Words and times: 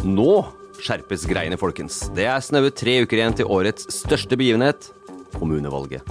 Nå 0.00 0.32
skjerpes 0.80 1.26
greiene, 1.28 1.58
folkens. 1.60 2.06
Det 2.16 2.24
er 2.24 2.40
snaue 2.40 2.72
tre 2.72 3.02
uker 3.04 3.20
igjen 3.20 3.34
til 3.36 3.50
årets 3.52 3.84
største 3.92 4.38
begivenhet, 4.40 4.88
kommunevalget. 5.34 6.08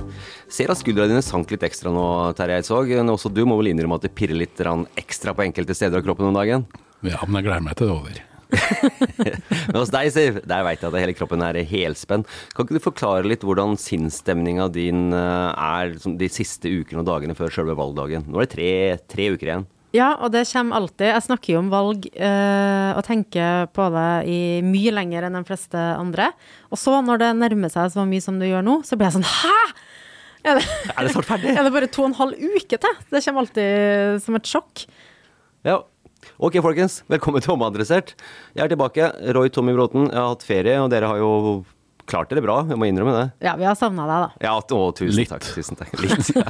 Ser 0.51 0.69
at 0.69 0.77
skuldra 0.77 1.07
dine 1.09 1.23
sank 1.25 1.49
litt 1.49 1.65
ekstra 1.65 1.89
nå, 1.93 2.05
Terje 2.37 2.59
Eidsvåg. 2.59 2.93
Men 2.99 3.09
også 3.15 3.31
du 3.33 3.41
må 3.49 3.57
vel 3.59 3.71
innrømme 3.71 3.97
at 3.97 4.05
det 4.05 4.13
pirrer 4.13 4.37
litt 4.37 4.61
ekstra 4.99 5.33
på 5.33 5.47
enkelte 5.47 5.73
steder 5.73 5.99
av 5.99 6.05
kroppen 6.05 6.29
om 6.29 6.37
dagen? 6.37 6.67
Ja, 7.01 7.23
men 7.25 7.39
jeg 7.39 7.47
gleder 7.49 7.65
meg 7.65 7.79
til 7.79 7.89
det 7.89 7.95
er 7.95 7.97
over. 7.97 8.25
men 9.71 9.79
hos 9.79 9.91
deg, 9.93 10.11
Siv, 10.13 10.39
der 10.49 10.63
veit 10.65 10.85
jeg 10.85 10.89
at 10.91 11.01
hele 11.01 11.17
kroppen 11.17 11.43
er 11.45 11.59
helspent. 11.71 12.29
Kan 12.53 12.69
ikke 12.69 12.77
du 12.77 12.85
forklare 12.85 13.25
litt 13.25 13.45
hvordan 13.45 13.73
sinnsstemninga 13.79 14.69
din 14.73 15.09
eh, 15.17 15.65
er 15.81 15.97
de 15.97 16.29
siste 16.29 16.69
ukene 16.69 17.01
og 17.01 17.09
dagene 17.09 17.37
før 17.37 17.57
selve 17.57 17.77
valgdagen? 17.79 18.29
Nå 18.29 18.37
er 18.37 18.45
det 18.45 18.53
tre, 18.53 18.71
tre 19.09 19.29
uker 19.33 19.53
igjen. 19.53 19.69
Ja, 19.95 20.11
og 20.21 20.29
det 20.33 20.43
kommer 20.51 20.77
alltid. 20.77 21.07
Jeg 21.09 21.25
snakker 21.25 21.53
jo 21.55 21.61
om 21.63 21.69
valg 21.71 22.03
øh, 22.13 22.91
og 22.93 23.01
tenker 23.07 23.69
på 23.73 23.87
det 23.95 24.09
i 24.29 24.39
mye 24.65 24.93
lenger 24.93 25.25
enn 25.25 25.37
de 25.39 25.47
fleste 25.47 25.77
andre. 25.79 26.29
Og 26.69 26.77
så, 26.77 26.99
når 27.05 27.23
det 27.23 27.29
nærmer 27.39 27.73
seg 27.73 27.89
så 27.95 28.05
mye 28.05 28.21
som 28.21 28.37
det 28.41 28.51
gjør 28.51 28.65
nå, 28.67 28.79
så 28.85 28.99
blir 28.99 29.09
jeg 29.09 29.17
sånn 29.17 29.29
Hæ?! 29.29 29.55
Er 30.45 30.59
det, 30.59 30.67
er 30.95 31.07
det 31.07 31.13
snart 31.15 31.27
ferdig? 31.27 31.55
Er 31.57 31.65
det 31.65 31.73
bare 31.73 31.89
to 31.91 32.05
og 32.05 32.11
en 32.11 32.19
halv 32.19 32.37
uke 32.37 32.77
til? 32.77 32.99
Det 33.09 33.23
kommer 33.25 33.43
alltid 33.47 34.21
som 34.23 34.37
et 34.37 34.51
sjokk. 34.51 34.85
Ja. 35.67 35.81
Ok, 36.37 36.59
folkens. 36.63 37.01
Velkommen 37.09 37.43
til 37.43 37.55
Omadressert. 37.55 38.13
Jeg 38.53 38.67
er 38.67 38.71
tilbake. 38.71 39.09
Roy 39.35 39.49
Tommy 39.51 39.73
Bråten. 39.75 40.05
Jeg 40.11 40.19
har 40.19 40.33
hatt 40.35 40.45
ferie, 40.45 40.77
og 40.83 40.93
dere 40.93 41.09
har 41.09 41.19
jo 41.19 41.31
klart 42.09 42.31
dere 42.31 42.43
bra, 42.43 42.59
jeg 42.69 42.79
må 42.79 42.87
innrømme 42.89 43.15
det. 43.15 43.25
Ja, 43.45 43.55
vi 43.59 43.67
har 43.67 43.77
savna 43.77 44.05
deg, 44.09 44.25
da. 44.25 44.47
Ja, 44.47 44.53
å, 44.59 44.91
tusen 44.97 45.17
litt. 45.19 45.31
takk. 45.31 45.45
Tusen 45.55 45.79
takk. 45.79 45.93
Litt, 46.03 46.29
ja. 46.35 46.45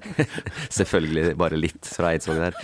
Selvfølgelig 0.78 1.34
bare 1.40 1.58
litt 1.58 1.88
fra 1.90 2.12
Eidsvåg 2.14 2.40
der. 2.40 2.58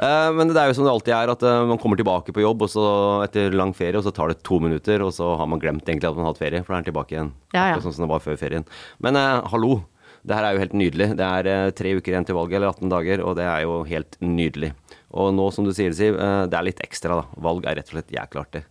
Uh, 0.00 0.30
men 0.32 0.48
det 0.48 0.56
er 0.56 0.70
jo 0.70 0.78
som 0.78 0.86
det 0.86 0.92
alltid 0.94 1.12
er, 1.12 1.32
at 1.34 1.42
uh, 1.44 1.66
man 1.68 1.80
kommer 1.80 1.98
tilbake 2.00 2.32
på 2.32 2.40
jobb 2.40 2.64
og 2.64 2.70
så 2.72 2.84
etter 3.26 3.52
lang 3.56 3.74
ferie, 3.76 3.98
og 3.98 4.06
så 4.06 4.12
tar 4.16 4.32
det 4.32 4.40
to 4.46 4.60
minutter, 4.62 5.04
og 5.04 5.12
så 5.16 5.34
har 5.40 5.48
man 5.50 5.60
glemt 5.60 5.84
egentlig 5.84 6.08
at 6.08 6.16
man 6.16 6.24
har 6.24 6.34
hatt 6.34 6.40
ferie, 6.40 6.62
for 6.64 6.72
da 6.72 6.78
er 6.78 6.84
man 6.84 6.88
tilbake 6.88 7.16
igjen. 7.16 7.32
Ja, 7.52 7.66
ja. 7.74 7.80
Sånn 7.84 7.96
som 7.96 8.06
det 8.06 8.12
var 8.12 8.24
før 8.24 8.38
ferien. 8.40 8.68
Men 9.04 9.18
eh, 9.20 9.40
hallo. 9.52 9.82
Det 10.20 10.36
her 10.36 10.44
er 10.44 10.52
jo 10.52 10.60
helt 10.60 10.74
nydelig. 10.76 11.06
Det 11.16 11.24
er 11.24 11.70
tre 11.72 11.94
uker 11.96 12.12
igjen 12.12 12.26
til 12.28 12.36
valget, 12.36 12.58
eller 12.58 12.74
18 12.74 12.92
dager, 12.92 13.22
og 13.24 13.38
det 13.38 13.46
er 13.48 13.64
jo 13.64 13.78
helt 13.88 14.18
nydelig. 14.20 14.74
Og 15.16 15.32
nå, 15.32 15.48
som 15.56 15.64
du 15.64 15.72
sier, 15.72 15.96
Siv, 15.96 16.20
det 16.20 16.58
er 16.58 16.68
litt 16.68 16.84
ekstra, 16.84 17.22
da. 17.22 17.40
Valg 17.48 17.64
er 17.64 17.80
rett 17.80 17.88
og 17.88 17.96
slett 17.96 18.12
jækla 18.12 18.44
artig. 18.44 18.66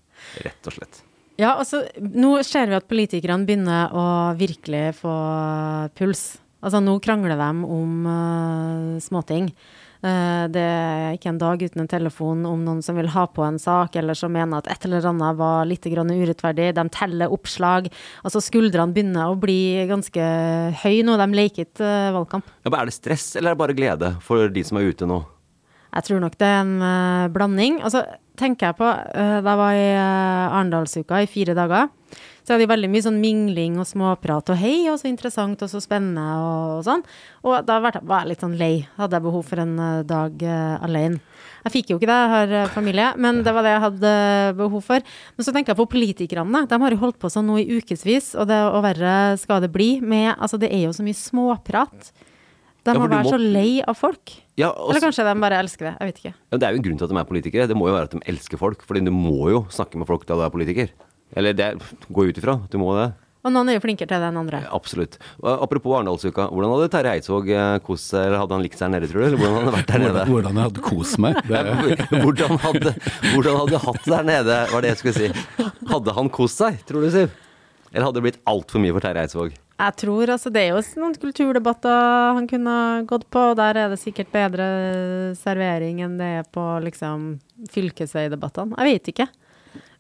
Rett 0.46 0.70
og 0.70 0.78
slett. 0.78 1.02
Ja, 1.40 1.54
altså, 1.56 1.86
nå 2.00 2.34
ser 2.44 2.68
vi 2.68 2.76
at 2.76 2.88
politikerne 2.90 3.48
begynner 3.48 3.94
å 3.96 4.06
virkelig 4.40 4.98
få 5.00 5.14
puls. 5.96 6.34
Altså, 6.60 6.82
nå 6.84 6.98
krangler 7.00 7.40
de 7.40 7.52
om 7.64 8.08
uh, 8.10 8.98
småting. 9.00 9.48
Uh, 10.04 10.48
det 10.52 10.64
er 10.64 11.16
ikke 11.16 11.32
en 11.32 11.40
dag 11.40 11.64
uten 11.64 11.86
en 11.86 11.90
telefon 11.92 12.44
om 12.48 12.60
noen 12.66 12.84
som 12.84 13.00
vil 13.00 13.08
ha 13.14 13.24
på 13.32 13.46
en 13.48 13.60
sak, 13.60 13.96
eller 14.00 14.20
som 14.20 14.36
mener 14.36 14.60
at 14.60 14.68
et 14.72 14.90
eller 14.90 15.08
annet 15.14 15.40
var 15.40 15.64
litt 15.70 15.88
urettferdig. 15.88 16.74
De 16.76 16.88
teller 16.92 17.32
oppslag. 17.32 17.88
Altså, 18.28 18.44
skuldrene 18.44 18.96
begynner 18.96 19.32
å 19.32 19.40
bli 19.40 19.88
ganske 19.88 20.30
høye 20.84 21.08
nå. 21.08 21.16
De 21.24 21.30
leker 21.40 21.70
ikke 21.70 21.88
uh, 21.88 22.14
valgkamp. 22.20 22.52
Ja, 22.68 22.76
Er 22.76 22.92
det 22.92 23.00
stress, 23.00 23.32
eller 23.40 23.54
er 23.54 23.56
det 23.56 23.64
bare 23.64 23.80
glede 23.80 24.16
for 24.28 24.52
de 24.52 24.68
som 24.68 24.82
er 24.82 24.92
ute 24.92 25.08
nå? 25.08 25.24
Jeg 25.90 26.06
tror 26.06 26.22
nok 26.22 26.36
det 26.38 26.48
er 26.48 26.60
en 26.64 26.76
uh, 26.84 27.30
blanding. 27.34 27.80
så 27.90 28.04
tenker 28.40 28.70
jeg 28.70 28.78
på 28.80 28.88
uh, 28.88 29.38
Da 29.42 29.54
jeg 29.54 29.62
var 29.62 29.78
i 29.78 29.88
uh, 29.96 30.58
Arendalsuka 30.60 31.24
i 31.24 31.30
fire 31.30 31.56
dager, 31.58 31.90
så 32.44 32.54
hadde 32.54 32.64
de 32.64 32.70
veldig 32.72 32.90
mye 32.90 33.06
sånn 33.06 33.20
mingling 33.22 33.76
og 33.82 33.86
småprat 33.86 34.50
og 34.54 34.58
hei, 34.58 34.88
og 34.90 34.98
så 35.02 35.10
interessant 35.10 35.62
og 35.62 35.70
så 35.70 35.82
spennende 35.84 36.24
og, 36.42 36.80
og 36.80 36.86
sånn. 36.88 37.04
Og 37.46 37.66
da 37.68 37.78
var 37.82 38.00
jeg 38.00 38.30
litt 38.32 38.46
sånn 38.46 38.56
lei. 38.58 38.88
Hadde 38.98 39.20
jeg 39.20 39.26
behov 39.28 39.44
for 39.46 39.62
en 39.62 39.76
dag 40.10 40.46
alene. 40.82 41.22
Jeg 41.60 41.74
fikk 41.76 41.92
jo 41.92 42.00
ikke 42.00 42.10
det, 42.10 42.16
jeg 42.18 42.32
har 42.34 42.72
familie, 42.74 43.12
men 43.22 43.44
det 43.46 43.54
var 43.54 43.68
det 43.68 43.76
jeg 43.76 43.84
hadde 43.84 44.14
behov 44.58 44.82
for. 44.88 45.06
Men 45.36 45.46
så 45.46 45.54
tenker 45.54 45.76
jeg 45.76 45.82
på 45.82 45.90
politikerne. 45.92 46.64
De 46.72 46.82
har 46.82 46.96
jo 46.96 47.02
holdt 47.04 47.20
på 47.22 47.30
sånn 47.30 47.46
nå 47.52 47.60
i 47.62 47.68
ukevis, 47.78 48.32
og, 48.40 48.50
det, 48.50 48.58
og 48.72 48.82
verre 48.88 49.14
skal 49.38 49.62
det 49.62 49.70
bli. 49.76 49.92
Med, 50.02 50.32
altså, 50.40 50.58
det 50.58 50.72
er 50.74 50.88
jo 50.88 50.96
så 50.96 51.06
mye 51.06 51.20
småprat. 51.20 52.10
De 52.88 52.96
må 52.96 53.08
være 53.12 53.28
må... 53.28 53.34
så 53.34 53.40
lei 53.40 53.80
av 53.84 53.98
folk. 54.00 54.36
Ja, 54.60 54.72
også... 54.72 54.94
Eller 54.94 55.06
kanskje 55.08 55.26
de 55.28 55.36
bare 55.44 55.62
elsker 55.64 55.90
det. 55.90 55.94
Jeg 56.00 56.12
vet 56.12 56.22
ikke. 56.24 56.34
Ja, 56.36 56.58
det 56.58 56.68
er 56.68 56.76
jo 56.76 56.82
en 56.82 56.86
grunn 56.88 57.00
til 57.00 57.08
at 57.08 57.14
de 57.14 57.22
er 57.22 57.32
politikere. 57.32 57.70
Det 57.70 57.78
må 57.78 57.90
jo 57.90 57.96
være 57.96 58.10
at 58.10 58.16
de 58.16 58.22
elsker 58.32 58.62
folk. 58.62 58.84
Fordi 58.88 59.04
du 59.06 59.12
må 59.16 59.50
jo 59.54 59.64
snakke 59.74 60.00
med 60.00 60.10
folk 60.10 60.28
da 60.30 60.40
du 60.40 60.46
er 60.48 60.54
politiker. 60.54 60.94
Eller 61.38 61.58
det 61.58 61.74
går 62.10 62.32
ut 62.32 62.40
ifra. 62.42 62.60
Du 62.72 62.80
må 62.82 62.96
det. 62.98 63.12
Og 63.40 63.54
noen 63.56 63.70
er 63.72 63.78
jo 63.78 63.84
flinkere 63.86 64.10
til 64.10 64.20
det 64.20 64.28
enn 64.28 64.40
andre. 64.42 64.60
Absolutt. 64.76 65.16
Apropos 65.40 65.96
Arendalsuka. 65.96 66.50
Hvordan 66.52 66.74
hadde 66.74 66.90
Terje 66.92 67.14
Eidsvåg 67.16 67.52
eh, 67.56 67.76
kost 67.86 68.12
seg, 68.12 68.26
eller 68.28 68.42
hadde 68.42 68.58
han 68.58 68.66
likt 68.66 68.82
seg 68.82 68.92
nede, 68.92 69.08
tror 69.08 69.24
du? 69.24 69.28
Eller 69.30 69.40
hvordan 69.40 69.56
hadde 69.56 69.70
han 69.70 69.78
vært 69.78 69.94
der 69.94 70.04
nede? 70.04 70.26
Hvordan 70.28 70.60
jeg 70.60 70.68
hadde 70.68 70.84
kost 70.90 71.22
meg? 71.24 71.40
hvordan, 72.26 72.60
hadde, 72.66 72.94
hvordan 73.30 73.62
hadde 73.62 73.82
hatt 73.86 74.02
det 74.04 74.12
der 74.12 74.28
nede, 74.28 74.60
var 74.74 74.84
det 74.84 74.92
jeg 74.92 75.02
skulle 75.04 75.16
si. 75.16 75.72
Hadde 75.94 76.18
han 76.20 76.34
kost 76.36 76.60
seg, 76.60 76.84
tror 76.90 77.08
du, 77.08 77.10
Siv? 77.16 77.32
Eller 77.94 78.10
hadde 78.10 78.20
det 78.20 78.28
blitt 78.28 78.44
altfor 78.50 78.84
mye 78.84 78.98
for 78.98 79.08
Terje 79.08 79.24
Eidsvåg? 79.24 79.56
Jeg 79.80 79.96
tror 80.02 80.34
altså 80.34 80.52
Det 80.52 80.62
er 80.62 80.74
jo 80.74 80.82
noen 81.00 81.16
kulturdebatter 81.20 82.36
han 82.38 82.48
kunne 82.50 82.78
gått 83.08 83.28
på, 83.32 83.52
og 83.52 83.60
der 83.60 83.78
er 83.80 83.94
det 83.94 84.02
sikkert 84.02 84.32
bedre 84.34 84.66
servering 85.40 86.02
enn 86.04 86.18
det 86.20 86.32
er 86.42 86.50
på 86.52 86.64
liksom 86.84 87.38
fylkesveidebattene. 87.72 88.76
Jeg 88.76 88.98
vet 88.98 89.14
ikke. 89.14 89.30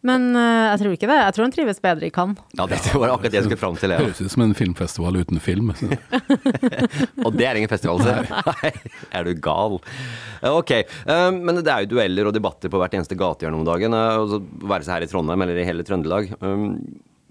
Men 0.05 0.29
uh, 0.31 0.71
jeg 0.71 0.79
tror 0.79 0.93
ikke 0.95 1.07
det. 1.11 1.17
Jeg 1.19 1.35
tror 1.35 1.45
han 1.45 1.53
trives 1.53 1.81
bedre 1.83 2.07
i 2.07 2.11
Cannes. 2.15 2.39
Ja, 2.55 2.65
det 2.71 2.79
var 2.93 3.11
akkurat 3.11 3.33
det 3.33 3.39
jeg 3.41 3.47
skulle 3.49 3.59
fram 3.59 3.79
til. 3.79 3.91
Det 3.91 3.99
høres 3.99 4.21
ut 4.23 4.31
som 4.31 4.43
en 4.45 4.55
filmfestival 4.55 5.19
uten 5.19 5.41
film. 5.43 5.73
og 7.25 7.35
det 7.35 7.47
er 7.49 7.59
ingen 7.59 7.71
festival, 7.71 7.99
så. 8.03 8.15
Nei, 8.53 8.71
er 9.19 9.27
du 9.27 9.33
gal. 9.43 9.75
Ok, 10.53 10.73
uh, 11.03 11.27
men 11.35 11.59
det 11.59 11.73
er 11.73 11.83
jo 11.83 11.91
dueller 11.97 12.31
og 12.31 12.35
debatter 12.35 12.71
på 12.71 12.79
hvert 12.79 12.95
eneste 12.95 13.19
gatehjørne 13.19 13.59
om 13.59 13.67
dagen. 13.67 13.95
Uh, 13.95 14.39
være 14.71 14.87
seg 14.87 14.95
her 14.95 15.07
i 15.07 15.11
Trondheim 15.11 15.43
eller 15.45 15.59
i 15.59 15.67
hele 15.67 15.87
Trøndelag. 15.87 16.31
Um, 16.39 16.71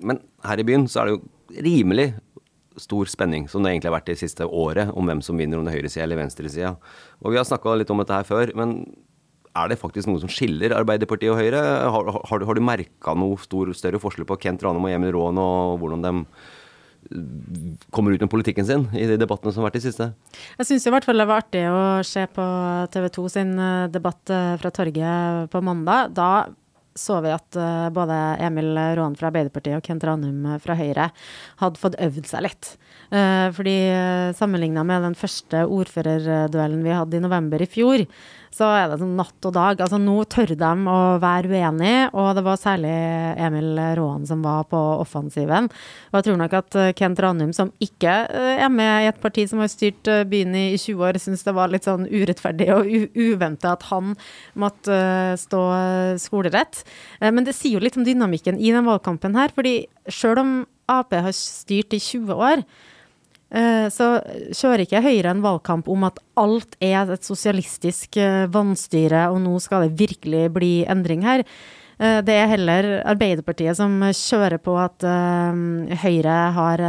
men 0.04 0.20
her 0.44 0.60
i 0.60 0.68
byen 0.68 0.86
så 0.92 1.02
er 1.02 1.08
det 1.08 1.16
jo 1.16 1.24
rimelig 1.64 2.10
stor 2.82 3.10
spenning, 3.10 3.48
som 3.50 3.62
det 3.64 3.74
egentlig 3.74 3.90
har 3.90 3.98
vært 3.98 4.10
det 4.12 4.18
siste 4.20 4.46
året, 4.46 4.92
om 4.94 5.08
hvem 5.08 5.22
som 5.24 5.38
vinner, 5.40 5.58
om 5.58 5.66
det 5.66 5.74
er 5.74 5.80
høyresida 5.80 6.06
eller 6.06 6.22
venstresida. 6.22 6.74
Og 7.22 7.34
vi 7.34 7.40
har 7.40 7.48
snakka 7.48 7.76
litt 7.80 7.92
om 7.94 8.02
dette 8.02 8.16
her 8.16 8.28
før, 8.28 8.54
men 8.58 8.80
er 9.58 9.72
det 9.72 9.80
faktisk 9.80 10.10
noe 10.10 10.20
som 10.22 10.30
skiller 10.30 10.74
Arbeiderpartiet 10.76 11.32
og 11.32 11.40
Høyre? 11.40 11.60
Har, 11.90 12.12
har, 12.30 12.46
har 12.46 12.56
du 12.56 12.62
merka 12.62 13.14
noe 13.18 13.38
stor, 13.42 13.72
større 13.76 14.00
forskjell 14.02 14.28
på 14.28 14.38
Kent 14.44 14.62
Ranum 14.64 14.86
og 14.86 14.94
Emil 14.94 15.14
Raan, 15.16 15.40
og 15.42 15.78
hvordan 15.82 16.04
de 16.04 16.14
kommer 17.94 18.12
ut 18.12 18.20
med 18.20 18.30
politikken 18.30 18.66
sin 18.66 18.86
i 18.98 19.06
de 19.08 19.16
debattene 19.20 19.52
som 19.54 19.62
har 19.62 19.70
vært 19.70 19.80
i 19.80 19.84
siste? 19.86 20.10
Jeg 20.58 20.68
syns 20.68 20.86
i 20.86 20.92
hvert 20.92 21.06
fall 21.06 21.20
det 21.20 21.28
var 21.30 21.44
artig 21.44 21.62
å 21.70 21.82
se 22.06 22.24
på 22.34 22.46
TV 22.92 23.06
2 23.14 23.26
sin 23.32 23.52
eh, 23.54 23.90
debatt 23.92 24.34
eh, 24.34 24.56
fra 24.60 24.72
torget 24.74 25.52
på 25.52 25.62
mandag. 25.64 26.12
Da 26.18 26.30
så 26.98 27.20
vi 27.24 27.32
at 27.34 27.58
uh, 27.58 27.88
både 27.94 28.16
Emil 28.44 28.72
Raan 28.98 29.16
fra 29.18 29.30
Arbeiderpartiet 29.30 29.78
og 29.78 29.86
Kent 29.86 30.06
Ranum 30.08 30.58
fra 30.62 30.76
Høyre 30.78 31.10
hadde 31.62 31.80
fått 31.80 31.98
øvd 32.02 32.28
seg 32.28 32.44
litt. 32.48 32.72
Uh, 33.08 33.48
fordi 33.56 33.76
sammenligna 34.36 34.84
med 34.86 35.06
den 35.06 35.16
første 35.18 35.64
ordførerduellen 35.64 36.84
vi 36.84 36.96
hadde 36.96 37.18
i 37.18 37.24
november 37.24 37.62
i 37.64 37.70
fjor, 37.70 38.04
så 38.54 38.68
er 38.74 38.88
det 38.90 38.98
sånn 39.00 39.16
natt 39.18 39.48
og 39.48 39.54
dag. 39.56 39.80
Altså 39.84 40.00
Nå 40.00 40.16
tør 40.30 40.54
de 40.58 40.70
å 40.88 40.98
være 41.22 41.52
uenige, 41.52 42.08
og 42.12 42.30
det 42.38 42.44
var 42.46 42.60
særlig 42.60 42.94
Emil 43.48 43.78
Råen 43.98 44.26
som 44.28 44.42
var 44.44 44.66
på 44.70 44.80
offensiven. 44.98 45.68
Og 46.10 46.18
jeg 46.18 46.28
tror 46.28 46.40
nok 46.40 46.56
at 46.60 46.78
Kent 46.98 47.22
Ranum, 47.22 47.52
som 47.56 47.72
ikke 47.84 48.14
er 48.32 48.72
med 48.72 49.04
i 49.04 49.10
et 49.10 49.20
parti 49.22 49.46
som 49.50 49.62
har 49.62 49.70
styrt 49.72 50.08
byen 50.30 50.56
i 50.56 50.66
20 50.76 51.04
år, 51.08 51.20
syns 51.22 51.44
det 51.46 51.54
var 51.56 51.72
litt 51.72 51.88
sånn 51.88 52.08
urettferdig 52.08 52.70
og 52.74 52.88
uventa 53.18 53.74
at 53.76 53.86
han 53.90 54.14
måtte 54.58 54.98
stå 55.40 55.62
skolerett. 56.22 56.82
Men 57.22 57.46
det 57.46 57.56
sier 57.56 57.78
jo 57.78 57.84
litt 57.84 57.98
om 57.98 58.06
dynamikken 58.06 58.58
i 58.58 58.72
den 58.74 58.88
valgkampen 58.88 59.36
her, 59.38 59.52
fordi 59.54 59.80
sjøl 60.08 60.42
om 60.42 60.52
Ap 60.88 61.12
har 61.12 61.34
styrt 61.36 61.92
i 61.92 62.00
20 62.00 62.32
år, 62.32 62.62
så 63.48 64.06
kjører 64.52 64.84
ikke 64.84 65.00
Høyre 65.00 65.32
en 65.32 65.42
valgkamp 65.44 65.88
om 65.88 66.02
at 66.04 66.18
alt 66.36 66.76
er 66.84 67.08
et 67.14 67.24
sosialistisk 67.24 68.18
vanstyre, 68.52 69.26
og 69.32 69.40
nå 69.44 69.54
skal 69.64 69.86
det 69.86 69.98
virkelig 70.00 70.42
bli 70.52 70.72
endring 70.84 71.24
her. 71.24 71.44
Det 71.98 72.34
er 72.36 72.50
heller 72.52 72.86
Arbeiderpartiet 73.08 73.74
som 73.74 73.96
kjører 74.04 74.60
på 74.62 74.76
at 74.78 75.02
Høyre 76.04 76.36
har 76.54 76.82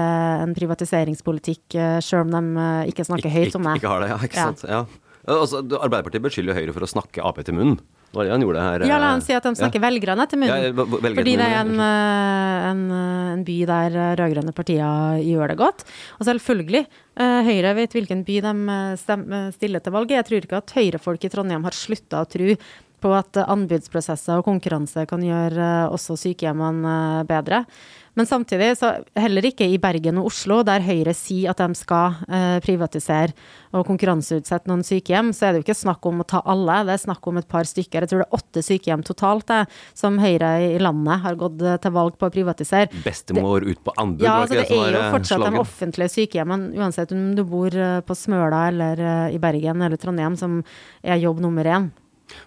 en 0.43 0.51
privatiseringspolitikk, 0.57 1.79
sjøl 2.05 2.27
om 2.27 2.35
de 2.35 2.67
ikke 2.91 3.07
snakker 3.07 3.33
høyt 3.33 3.55
om 3.57 3.65
det. 3.71 3.79
Ikke 3.79 3.93
har 3.95 4.03
det, 4.03 4.11
ja. 4.11 4.19
Ikke 4.27 4.43
sant. 4.43 4.67
Ja. 4.67 4.83
Altså, 5.29 5.63
Arbeiderpartiet 5.63 6.27
beskylder 6.27 6.59
Høyre 6.59 6.75
for 6.75 6.85
å 6.85 6.91
snakke 6.91 7.23
Ap 7.25 7.39
til 7.41 7.55
munnen. 7.57 7.79
Det 8.09 8.17
er 8.17 8.25
det 8.25 8.33
han 8.33 8.43
gjorde 8.43 8.63
her. 8.65 8.83
Ja, 8.89 8.97
la 9.01 9.11
han 9.13 9.21
si 9.21 9.35
at 9.37 9.45
de 9.45 9.53
snakker 9.59 9.77
ja. 9.77 9.85
velgerne 9.85 10.25
til 10.29 10.41
munnen. 10.41 10.63
Ja, 10.65 10.71
velgerne 10.73 11.19
fordi 11.19 11.35
det 11.37 11.45
er 11.45 11.59
en, 11.59 11.73
en, 12.71 12.83
en 13.35 13.45
by 13.45 13.57
der 13.69 13.97
rød-grønne 14.17 14.53
partier 14.57 15.21
gjør 15.21 15.53
det 15.53 15.57
godt. 15.61 15.85
Og 16.17 16.25
selvfølgelig, 16.31 16.83
Høyre 17.19 17.73
vet 17.77 17.97
hvilken 17.97 18.25
by 18.25 18.41
de 18.47 18.53
stiller 19.53 19.83
til 19.85 19.93
valget. 19.93 20.17
Jeg 20.17 20.27
tror 20.29 20.47
ikke 20.47 20.61
at 20.63 20.75
Høyre-folk 20.79 21.27
i 21.27 21.33
Trondheim 21.33 21.67
har 21.67 21.77
slutta 21.77 22.23
å 22.23 22.29
tro 22.29 22.55
på 22.99 23.13
at 23.15 23.39
anbudsprosesser 23.45 24.41
og 24.41 24.47
konkurranse 24.47 25.05
kan 25.09 25.23
gjøre 25.23 25.69
også 25.93 26.17
sykehjemmene 26.19 27.25
bedre. 27.29 27.63
Men 28.19 28.27
samtidig, 28.27 28.73
så 28.75 28.89
heller 29.15 29.45
ikke 29.47 29.63
i 29.63 29.77
Bergen 29.79 30.17
og 30.19 30.25
Oslo, 30.27 30.57
der 30.67 30.83
Høyre 30.83 31.13
sier 31.15 31.53
at 31.53 31.61
de 31.61 31.77
skal 31.79 32.17
eh, 32.27 32.57
privatisere 32.65 33.31
og 33.71 33.85
konkurranseutsette 33.87 34.67
noen 34.67 34.81
sykehjem, 34.83 35.29
så 35.31 35.45
er 35.47 35.53
det 35.55 35.61
jo 35.61 35.65
ikke 35.69 35.75
snakk 35.79 36.03
om 36.09 36.19
å 36.19 36.25
ta 36.27 36.41
alle, 36.51 36.81
det 36.89 36.97
er 36.97 37.01
snakk 37.05 37.29
om 37.31 37.39
et 37.39 37.47
par 37.47 37.63
stykker. 37.69 38.03
Jeg 38.03 38.11
tror 38.11 38.23
det 38.25 38.27
er 38.27 38.35
åtte 38.41 38.63
sykehjem 38.67 39.05
totalt 39.07 39.47
det, 39.47 39.61
som 39.95 40.19
Høyre 40.19 40.49
i 40.65 40.81
landet 40.83 41.23
har 41.23 41.39
gått 41.39 41.63
til 41.63 41.95
valg 41.95 42.19
på 42.19 42.27
å 42.27 42.33
privatisere. 42.35 42.91
Bestemor 43.07 43.63
ut 43.63 43.79
på 43.87 43.95
anbud, 43.95 44.27
Ja, 44.27 44.35
var 44.35 44.49
altså 44.49 44.59
ikke 44.59 44.67
det 44.67 44.67
det 44.67 44.75
som 44.75 44.83
er 44.83 44.91
jo 44.91 44.99
var 45.05 45.15
fortsatt 45.15 45.39
de 45.39 45.47
slagen? 45.47 45.63
offentlige 45.63 46.13
sykehjemmene, 46.17 46.69
uansett 46.83 47.15
om 47.15 47.25
du 47.39 47.45
bor 47.47 47.79
eh, 47.87 48.01
på 48.03 48.19
Smøla 48.19 48.65
eller 48.73 49.05
eh, 49.13 49.37
i 49.37 49.43
Bergen 49.47 49.87
eller 49.87 50.01
Trondheim, 50.01 50.35
som 50.43 50.59
er 51.07 51.23
jobb 51.23 51.39
nummer 51.47 51.63
én. 51.79 51.87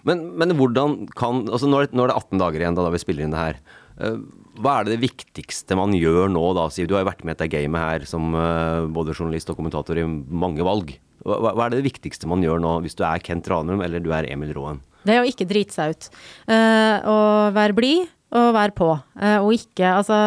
Men, 0.07 0.21
men 0.37 0.53
hvordan 0.55 1.07
kan 1.17 1.47
altså 1.49 1.65
det, 1.67 1.95
nå 1.97 2.05
er 2.05 2.13
det 2.13 2.19
18 2.21 2.39
dager 2.45 2.61
igjen 2.61 2.77
da, 2.77 2.85
da 2.85 2.93
vi 2.93 3.01
spiller 3.01 3.25
inn 3.25 3.33
det 3.33 3.41
her. 3.41 3.57
Eh, 3.99 4.17
hva 4.63 4.79
er 4.79 4.89
det 4.91 5.01
viktigste 5.01 5.77
man 5.79 5.95
gjør 5.97 6.31
nå, 6.31 6.43
da? 6.57 6.67
Siv, 6.73 6.87
du 6.89 6.95
har 6.97 7.05
jo 7.05 7.11
vært 7.11 7.23
med 7.25 7.35
i 7.35 7.37
dette 7.37 7.51
gamet 7.53 7.85
her 7.85 8.07
som 8.09 8.33
eh, 8.37 8.87
både 8.93 9.15
journalist 9.17 9.51
og 9.53 9.59
kommentator 9.59 9.99
i 9.99 10.07
mange 10.07 10.65
valg. 10.65 10.95
Hva, 11.23 11.53
er 11.65 11.77
det 11.77 11.85
viktigste 11.85 12.27
man 12.27 12.43
gjør 12.43 12.59
nå, 12.59 12.77
hvis 12.83 12.97
du 12.99 13.05
er 13.07 13.21
Kent 13.23 13.47
Ranum 13.51 13.83
eller 13.85 14.03
du 14.03 14.11
er 14.15 14.27
Emil 14.31 14.51
Raan? 14.57 14.81
Det 15.03 15.15
er 15.15 15.23
å 15.23 15.27
ikke 15.27 15.47
drite 15.47 15.75
seg 15.75 15.95
ut. 15.95 16.09
Å 16.47 17.13
og 17.13 17.55
være 17.55 17.75
blid 17.75 18.11
og 18.33 18.53
være 18.55 18.73
på. 18.75 18.89
Eh, 19.21 19.39
og 19.39 19.53
ikke 19.55 19.93
Altså, 19.93 20.17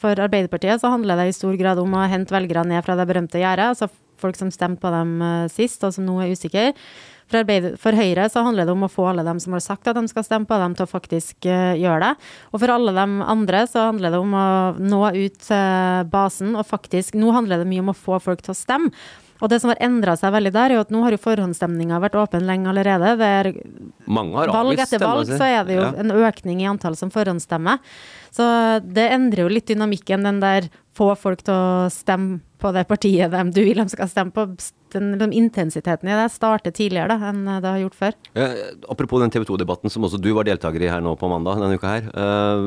for 0.00 0.20
Arbeiderpartiet 0.26 0.82
så 0.82 0.92
handler 0.92 1.16
det 1.20 1.30
i 1.30 1.36
stor 1.36 1.56
grad 1.56 1.80
om 1.80 1.94
å 1.96 2.08
hente 2.10 2.34
velgere 2.34 2.66
ned 2.68 2.84
fra 2.84 2.96
det 2.98 3.06
berømte 3.08 3.40
gjerdet. 3.40 3.72
Altså 3.72 3.88
folk 4.20 4.36
som 4.38 4.52
stemte 4.52 4.82
på 4.82 4.92
dem 4.92 5.20
eh, 5.22 5.52
sist, 5.52 5.84
og 5.84 5.94
som 5.96 6.06
nå 6.08 6.18
er 6.20 6.34
usikre. 6.34 6.72
For, 7.26 7.40
Arbeider- 7.42 7.76
for 7.82 7.96
Høyre 7.98 8.28
så 8.30 8.44
handler 8.46 8.68
det 8.68 8.74
om 8.76 8.86
å 8.86 8.90
få 8.92 9.08
alle 9.10 9.24
dem 9.26 9.40
som 9.42 9.56
har 9.56 9.64
sagt 9.64 9.88
at 9.90 9.98
de 9.98 10.06
skal 10.08 10.22
stemme 10.26 10.46
på 10.46 10.58
dem, 10.62 10.76
til 10.78 10.86
å 10.86 10.90
faktisk 10.90 11.48
uh, 11.50 11.74
gjøre 11.74 12.00
det. 12.04 12.26
Og 12.52 12.62
for 12.62 12.70
alle 12.70 12.94
de 12.94 13.06
andre 13.26 13.64
så 13.66 13.88
handler 13.90 14.14
det 14.14 14.20
om 14.22 14.34
å 14.38 14.48
nå 14.78 15.02
ut 15.16 15.38
til 15.48 16.10
basen, 16.12 16.54
og 16.54 16.66
faktisk 16.68 17.18
Nå 17.18 17.32
handler 17.34 17.62
det 17.62 17.70
mye 17.70 17.82
om 17.82 17.90
å 17.90 17.96
få 17.98 18.20
folk 18.22 18.42
til 18.46 18.54
å 18.54 18.58
stemme. 18.58 18.92
Og 19.42 19.50
det 19.52 19.58
som 19.60 19.68
har 19.68 19.80
endra 19.84 20.14
seg 20.16 20.32
veldig 20.32 20.52
der, 20.54 20.70
er 20.72 20.78
jo 20.78 20.84
at 20.86 20.92
nå 20.94 21.02
har 21.04 21.12
jo 21.12 21.20
forhåndsstemninga 21.20 21.98
vært 22.00 22.16
åpen 22.16 22.46
lenge 22.48 22.70
allerede. 22.70 23.10
Det 23.20 23.26
er 23.40 23.50
valg 24.08 24.80
etter 24.80 25.02
valg 25.02 25.28
så 25.28 25.44
er 25.44 25.66
det 25.68 25.76
jo 25.76 25.82
Ja. 25.82 25.92
en 26.00 26.10
økning 26.10 26.62
i 26.62 26.68
antall 26.70 26.96
som 26.96 27.10
forhåndsstemmer. 27.12 27.78
Så 28.32 28.46
det 28.80 29.10
endrer 29.12 29.44
jo 29.44 29.52
litt 29.52 29.66
dynamikken, 29.68 30.24
den 30.24 30.40
der 30.40 30.70
få 30.96 31.14
folk 31.16 31.42
til 31.44 31.52
å 31.52 31.90
stemme 31.92 32.40
på 32.58 32.72
det 32.72 32.86
partiet 32.88 33.30
de 33.30 33.42
du 33.52 33.62
vil 33.62 33.76
de 33.76 33.88
skal 33.88 34.08
stemme 34.08 34.32
på. 34.32 34.48
Den, 34.94 35.16
den 35.18 35.32
intensiteten 35.34 36.08
i 36.08 36.14
det 36.14 36.28
starter 36.34 36.74
tidligere 36.74 37.10
da, 37.16 37.30
enn 37.32 37.42
det 37.48 37.66
har 37.66 37.80
gjort 37.82 37.98
før. 37.98 38.16
Eh, 38.38 38.54
apropos 38.92 39.22
den 39.22 39.32
TV 39.34 39.44
2-debatten 39.48 39.90
som 39.92 40.06
også 40.06 40.20
du 40.22 40.30
var 40.36 40.46
deltaker 40.46 40.84
i 40.84 40.90
her 40.92 41.02
nå 41.04 41.16
på 41.18 41.30
mandag 41.32 41.58
denne 41.58 41.74
uka 41.78 41.90
her. 41.90 42.06
Eh, 42.12 42.66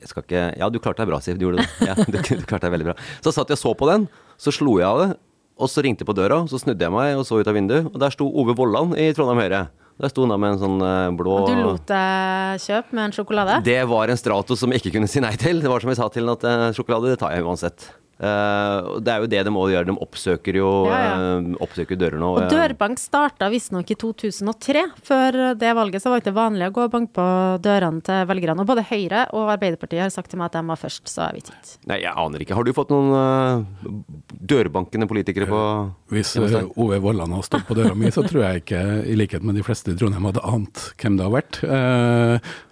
jeg 0.00 0.12
skal 0.12 0.24
ikke 0.24 0.44
Ja, 0.60 0.70
du 0.72 0.80
klarte 0.80 1.04
deg 1.04 1.12
bra, 1.12 1.20
Siv. 1.24 1.38
Du 1.38 1.44
gjorde 1.48 1.62
det. 1.64 1.68
Ja, 1.90 1.96
du, 2.08 2.18
du 2.18 2.46
klarte 2.48 2.66
deg 2.66 2.76
veldig 2.78 2.90
bra. 2.92 2.96
Så 3.20 3.34
satt 3.36 3.52
jeg 3.52 3.60
og 3.60 3.64
så 3.66 3.74
på 3.78 3.90
den, 3.90 4.08
så 4.40 4.54
slo 4.54 4.78
jeg 4.80 4.88
av 4.88 5.02
det, 5.04 5.10
og 5.58 5.68
så 5.70 5.82
ringte 5.84 6.04
jeg 6.04 6.08
på 6.08 6.16
døra, 6.16 6.40
så 6.48 6.60
snudde 6.62 6.86
jeg 6.86 6.94
meg 6.94 7.18
og 7.18 7.26
så 7.26 7.40
ut 7.42 7.50
av 7.50 7.56
vinduet, 7.58 7.90
og 7.90 8.00
der 8.00 8.14
sto 8.14 8.28
Ove 8.30 8.54
Vollan 8.58 8.94
i 8.96 9.10
Trondheim 9.16 9.42
Høyre. 9.42 9.66
Der 9.98 10.12
sto 10.12 10.22
han 10.22 10.30
da 10.30 10.36
med 10.38 10.54
en 10.54 10.60
sånn 10.62 10.82
eh, 10.86 11.08
blå 11.18 11.38
du 11.48 11.56
lot 11.58 11.88
deg 11.90 12.60
kjøpe 12.62 12.94
med 12.94 13.08
en 13.08 13.14
sjokolade? 13.16 13.56
Det 13.66 13.80
var 13.90 14.12
en 14.12 14.20
Strato 14.20 14.54
som 14.58 14.70
jeg 14.70 14.84
ikke 14.84 14.94
kunne 14.94 15.10
si 15.10 15.22
nei 15.24 15.32
til. 15.40 15.58
Det 15.64 15.72
var 15.72 15.82
som 15.82 15.90
jeg 15.90 15.98
sa 15.98 16.06
til 16.14 16.28
ham, 16.30 16.38
at 16.38 16.46
eh, 16.46 16.68
sjokolade 16.78 17.10
det 17.10 17.18
tar 17.18 17.34
jeg 17.34 17.42
uansett. 17.42 17.88
Eh, 18.18 18.78
og 18.96 19.02
det 19.06 19.12
er 19.12 19.22
jo 19.22 19.28
det 19.30 19.42
de 19.46 19.52
må 19.54 19.62
gjøre. 19.70 19.86
De 19.86 19.94
oppsøker 20.02 20.56
jo 20.58 20.70
Ja, 20.90 20.98
ja. 20.98 21.12
eh, 21.38 21.50
oppsøker 21.62 21.98
dører 22.00 22.18
nå. 22.18 22.32
Og 22.40 22.50
dørbank 22.50 22.98
starta 22.98 23.46
visstnok 23.52 23.92
i 23.94 23.96
2003. 23.98 24.82
Før 25.06 25.38
det 25.58 25.74
valget 25.78 26.02
så 26.02 26.10
var 26.10 26.18
det 26.18 26.26
ikke 26.26 26.38
vanlig 26.38 26.68
å 26.70 26.74
gå 26.74 26.86
og 26.88 26.94
banke 26.96 27.14
på 27.18 27.28
dørene 27.62 28.02
til 28.02 28.26
velgerne. 28.30 28.64
Og 28.64 28.70
både 28.72 28.86
Høyre 28.90 29.24
og 29.38 29.52
Arbeiderpartiet 29.54 30.06
har 30.06 30.14
sagt 30.14 30.32
til 30.32 30.42
meg 30.42 30.50
at 30.50 30.58
de 30.58 30.64
var 30.72 30.82
først, 30.82 31.06
så 31.10 31.28
jeg 31.28 31.38
vet 31.38 31.52
ikke. 31.52 31.76
Nei, 31.92 32.00
jeg 32.02 32.14
aner 32.24 32.44
ikke. 32.44 32.58
Har 32.58 32.66
du 32.66 32.72
fått 32.74 32.92
noen 32.94 33.14
uh, 33.14 33.92
dørbankende 34.50 35.08
politikere 35.10 35.48
på 35.50 35.62
Hvis. 36.12 36.34
Ove 36.78 36.98
Vollan 37.02 37.32
har 37.36 37.44
stått 37.46 37.66
på 37.68 37.76
døra 37.78 37.94
mi, 37.98 38.10
så 38.14 38.24
tror 38.26 38.48
jeg 38.48 38.64
ikke, 38.64 38.82
i 39.06 39.14
likhet 39.18 39.46
med 39.46 39.58
de 39.58 39.64
fleste 39.66 39.94
i 39.94 39.98
Trondheim, 39.98 40.26
hadde 40.30 40.42
ant 40.46 40.88
hvem 40.98 41.18
det 41.18 41.26
har 41.26 41.34
vært. 41.34 41.60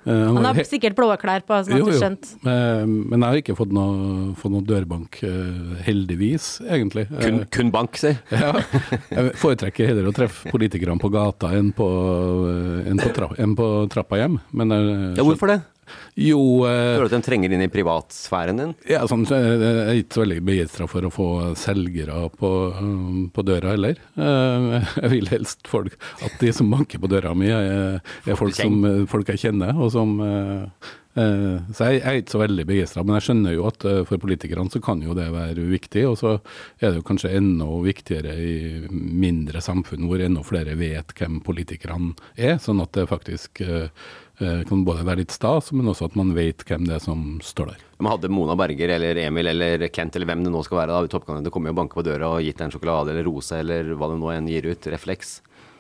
Eh, 0.07 0.13
Han 0.33 0.45
har 0.45 0.55
he- 0.55 0.65
sikkert 0.65 0.95
blå 0.95 1.09
klær 1.19 1.43
på, 1.43 1.57
sånn 1.67 1.81
jo, 1.81 1.87
jo. 1.91 1.99
Eh, 2.47 2.87
Men 2.87 3.21
jeg 3.21 3.27
har 3.29 3.41
ikke 3.43 3.57
fått 3.59 3.73
noe, 3.75 4.35
fått 4.39 4.53
noe 4.55 4.63
dørbank, 4.63 5.19
eh, 5.27 5.83
heldigvis, 5.83 6.61
egentlig. 6.71 7.09
Kun, 7.21 7.45
kun 7.51 7.71
bank, 7.75 7.97
si. 7.99 8.13
ja, 8.31 8.53
jeg 9.11 9.33
foretrekker 9.41 9.91
heller 9.91 10.07
å 10.11 10.15
treffe 10.15 10.51
politikerne 10.55 10.99
på 11.03 11.11
gata 11.11 11.51
enn 11.59 11.73
på, 11.75 11.89
enn 12.87 12.99
på, 13.03 13.13
tra 13.17 13.29
enn 13.43 13.57
på 13.59 13.67
trappa 13.91 14.21
hjem. 14.23 14.39
Men 14.53 14.71
Ja, 15.17 15.25
hvorfor 15.27 15.51
det? 15.51 15.63
Jo, 16.19 16.41
eh, 16.69 16.97
Føler 16.97 17.07
du 17.07 17.11
at 17.11 17.17
de 17.17 17.29
trenger 17.29 17.55
inn 17.55 17.65
i 17.65 17.71
privatsfæren 17.73 18.61
din? 18.63 18.75
ja, 18.91 19.03
sånn, 19.09 19.25
er 19.33 19.47
jeg 19.47 19.73
er 19.87 20.03
ikke 20.03 20.19
så 20.19 20.25
veldig 20.25 20.41
begeistra 20.47 20.89
for 20.91 21.07
å 21.07 21.13
få 21.13 21.29
selgere 21.59 22.27
på, 22.37 22.53
um, 22.79 23.25
på 23.35 23.47
døra 23.47 23.75
heller. 23.75 23.99
Eh, 24.17 24.69
jeg 25.03 25.13
vil 25.15 25.33
helst 25.33 25.67
folk, 25.71 25.97
at 26.25 26.37
de 26.43 26.53
som 26.57 26.71
banker 26.73 27.03
på 27.03 27.11
døra 27.13 27.35
mi, 27.37 27.51
er, 27.53 27.99
er 28.27 28.39
folk, 28.39 28.57
som, 28.57 28.79
eh, 28.89 29.03
folk 29.11 29.35
jeg 29.35 29.47
kjenner. 29.49 29.75
og 29.77 29.93
som... 29.95 30.17
eh, 30.23 30.93
eh, 31.17 31.59
så 31.75 31.91
jeg, 31.91 32.03
er 32.03 32.21
ikke 32.21 32.35
så 32.35 32.43
veldig 32.43 32.67
begeistra, 32.69 33.05
men 33.05 33.19
jeg 33.19 33.27
skjønner 33.29 33.57
jo 33.57 33.67
at 33.71 33.87
eh, 33.89 34.03
for 34.09 34.23
politikerne 34.23 34.73
så 34.73 34.83
kan 34.85 35.03
jo 35.05 35.17
det 35.17 35.29
være 35.35 35.67
viktig. 35.71 36.05
Og 36.11 36.19
så 36.21 36.37
er 36.81 36.91
det 36.91 37.01
jo 37.01 37.07
kanskje 37.09 37.35
enda 37.39 37.69
viktigere 37.85 38.37
i 38.37 38.55
mindre 38.91 39.63
samfunn 39.65 40.07
hvor 40.09 40.23
enda 40.23 40.45
flere 40.47 40.77
vet 40.79 41.15
hvem 41.17 41.41
politikerne 41.47 42.15
er, 42.37 42.59
sånn 42.63 42.83
at 42.85 42.95
det 42.97 43.09
faktisk 43.11 43.63
eh, 43.65 43.75
eh, 43.77 43.89
kan 44.39 44.83
både 44.85 45.05
være 45.07 45.23
litt 45.23 45.33
stas, 45.33 45.71
men 45.73 45.89
også 45.89 46.11
at 46.11 46.17
man 46.19 46.35
vet 46.37 46.61
hvem 46.69 46.85
det 46.89 46.95
er 46.99 47.03
som 47.05 47.39
står 47.45 47.71
der. 47.73 47.85
Men 47.99 48.11
hadde 48.13 48.29
Mona 48.29 48.57
Berger 48.61 48.91
eller 48.99 49.17
Emil 49.23 49.49
eller 49.49 49.87
Kent 49.89 50.17
eller 50.19 50.29
hvem 50.29 50.43
det 50.45 50.53
nå 50.53 50.61
skal 50.67 50.83
være, 50.83 50.93
da, 50.93 51.05
i 51.09 51.13
toppkandidat 51.13 51.53
kommer 51.55 51.73
og 51.73 51.79
banke 51.81 51.97
på 51.97 52.05
døra 52.05 52.29
og 52.37 52.43
gitt 52.45 52.59
deg 52.61 52.67
en 52.69 52.75
sjokolade 52.75 53.15
eller 53.15 53.25
rose 53.25 53.57
eller 53.63 53.95
hva 53.97 54.11
det 54.13 54.19
nå 54.21 54.29
enn 54.35 54.51
gir 54.53 54.69
ut, 54.69 54.91
refleks, 54.93 55.39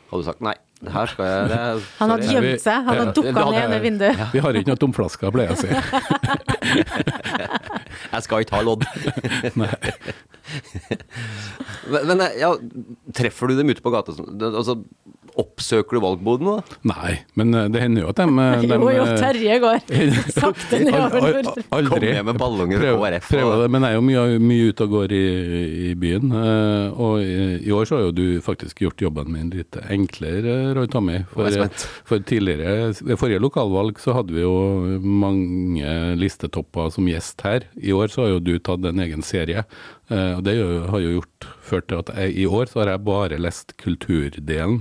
hadde 0.08 0.22
du 0.24 0.28
sagt 0.30 0.40
nei, 0.46 0.54
her 0.92 1.06
skal 1.08 1.24
jeg 1.28 1.44
det 1.50 1.56
er, 1.56 1.84
Han 2.00 2.10
hadde 2.14 2.26
gjemt 2.32 2.60
seg, 2.64 2.76
han 2.88 2.98
hadde 3.00 3.14
dukka 3.16 3.44
ned 3.50 3.62
under 3.66 3.80
vinduet. 3.84 4.24
Vi 4.32 4.42
har 4.44 4.58
ikke 4.60 4.72
noe 4.72 4.80
tomflasker, 4.86 5.32
pleier 5.32 5.52
jeg 5.52 5.56
å 5.56 5.60
si. 5.62 5.70
Jeg 8.06 8.22
skal 8.26 8.44
ikke 8.44 8.56
ha 8.56 8.62
lodd. 8.64 8.84
men, 11.92 12.08
men 12.10 12.22
ja, 12.38 12.50
treffer 13.16 13.50
du 13.50 13.56
dem 13.58 13.72
ute 13.72 13.82
på 13.84 13.92
gata? 13.94 14.14
det- 14.16 14.52
Altså, 14.52 14.76
Oppsøker 15.36 15.98
du 15.98 16.00
valgbodene, 16.00 16.52
da? 16.56 16.76
Nei, 16.88 17.12
men 17.36 17.50
eh, 17.52 17.66
det 17.68 17.80
hender 17.82 18.06
jo 18.06 18.08
at 18.12 18.20
de, 18.22 18.24
eh, 18.24 18.62
de 18.62 18.68
Jo, 18.80 18.88
jo, 18.94 19.02
eh, 19.04 19.18
Terje 19.20 19.58
går 19.60 19.82
sakte 20.40 20.78
nedover. 20.80 21.18
Al- 21.20 21.36
al- 21.50 21.66
Aldri. 21.76 21.90
Kom 21.92 22.06
hjem 22.08 22.28
med 22.30 22.38
ballonger 22.40 22.76
og 22.78 22.84
Prøv- 22.86 23.02
KrF, 23.04 23.28
prøver 23.34 23.52
og- 23.52 23.62
det, 23.64 23.70
men 23.74 23.84
jeg 23.86 23.90
er 23.90 23.98
jo 23.98 24.04
mye, 24.08 24.24
mye 24.50 24.68
ute 24.72 24.86
og 24.86 24.94
går 24.96 25.12
i, 25.18 25.22
i 25.90 25.94
byen. 26.00 26.32
eh, 26.40 27.00
Og 27.06 27.20
i, 27.20 27.36
i 27.68 27.74
år 27.76 27.84
så 27.90 27.98
har 27.98 28.06
jo 28.06 28.14
du 28.16 28.24
faktisk 28.46 28.80
gjort 28.86 29.04
jobben 29.04 29.28
min 29.34 29.50
litt 29.52 29.76
enklere, 29.92 30.56
Roy 30.78 30.88
Tommy. 30.92 31.18
For, 31.34 31.68
for 32.08 32.24
tidligere, 32.32 32.94
ved 33.04 33.20
forrige 33.20 33.42
lokalvalg 33.44 34.00
så 34.00 34.16
hadde 34.16 34.32
vi 34.36 34.40
jo 34.46 34.56
mange 35.02 36.16
listetopper 36.20 36.90
som 36.94 37.08
gjest 37.10 37.44
her. 37.46 37.66
I 37.76 37.92
år 37.96 38.08
så 38.12 38.24
har 38.24 38.32
jo 38.36 38.40
du 38.48 38.54
tatt 38.58 38.84
en 38.88 39.02
egen 39.04 39.22
serie. 39.26 39.64
eh, 40.08 40.32
Og 40.36 40.44
det 40.46 40.56
har 40.62 41.00
jo 41.04 41.18
gjort, 41.18 41.48
ført 41.66 41.88
til 41.90 42.00
at 42.00 42.12
jeg, 42.16 42.36
i 42.40 42.46
år 42.46 42.70
så 42.72 42.80
har 42.82 42.94
jeg 42.94 43.04
bare 43.06 43.38
lest 43.42 43.76
kulturdelen 43.82 44.80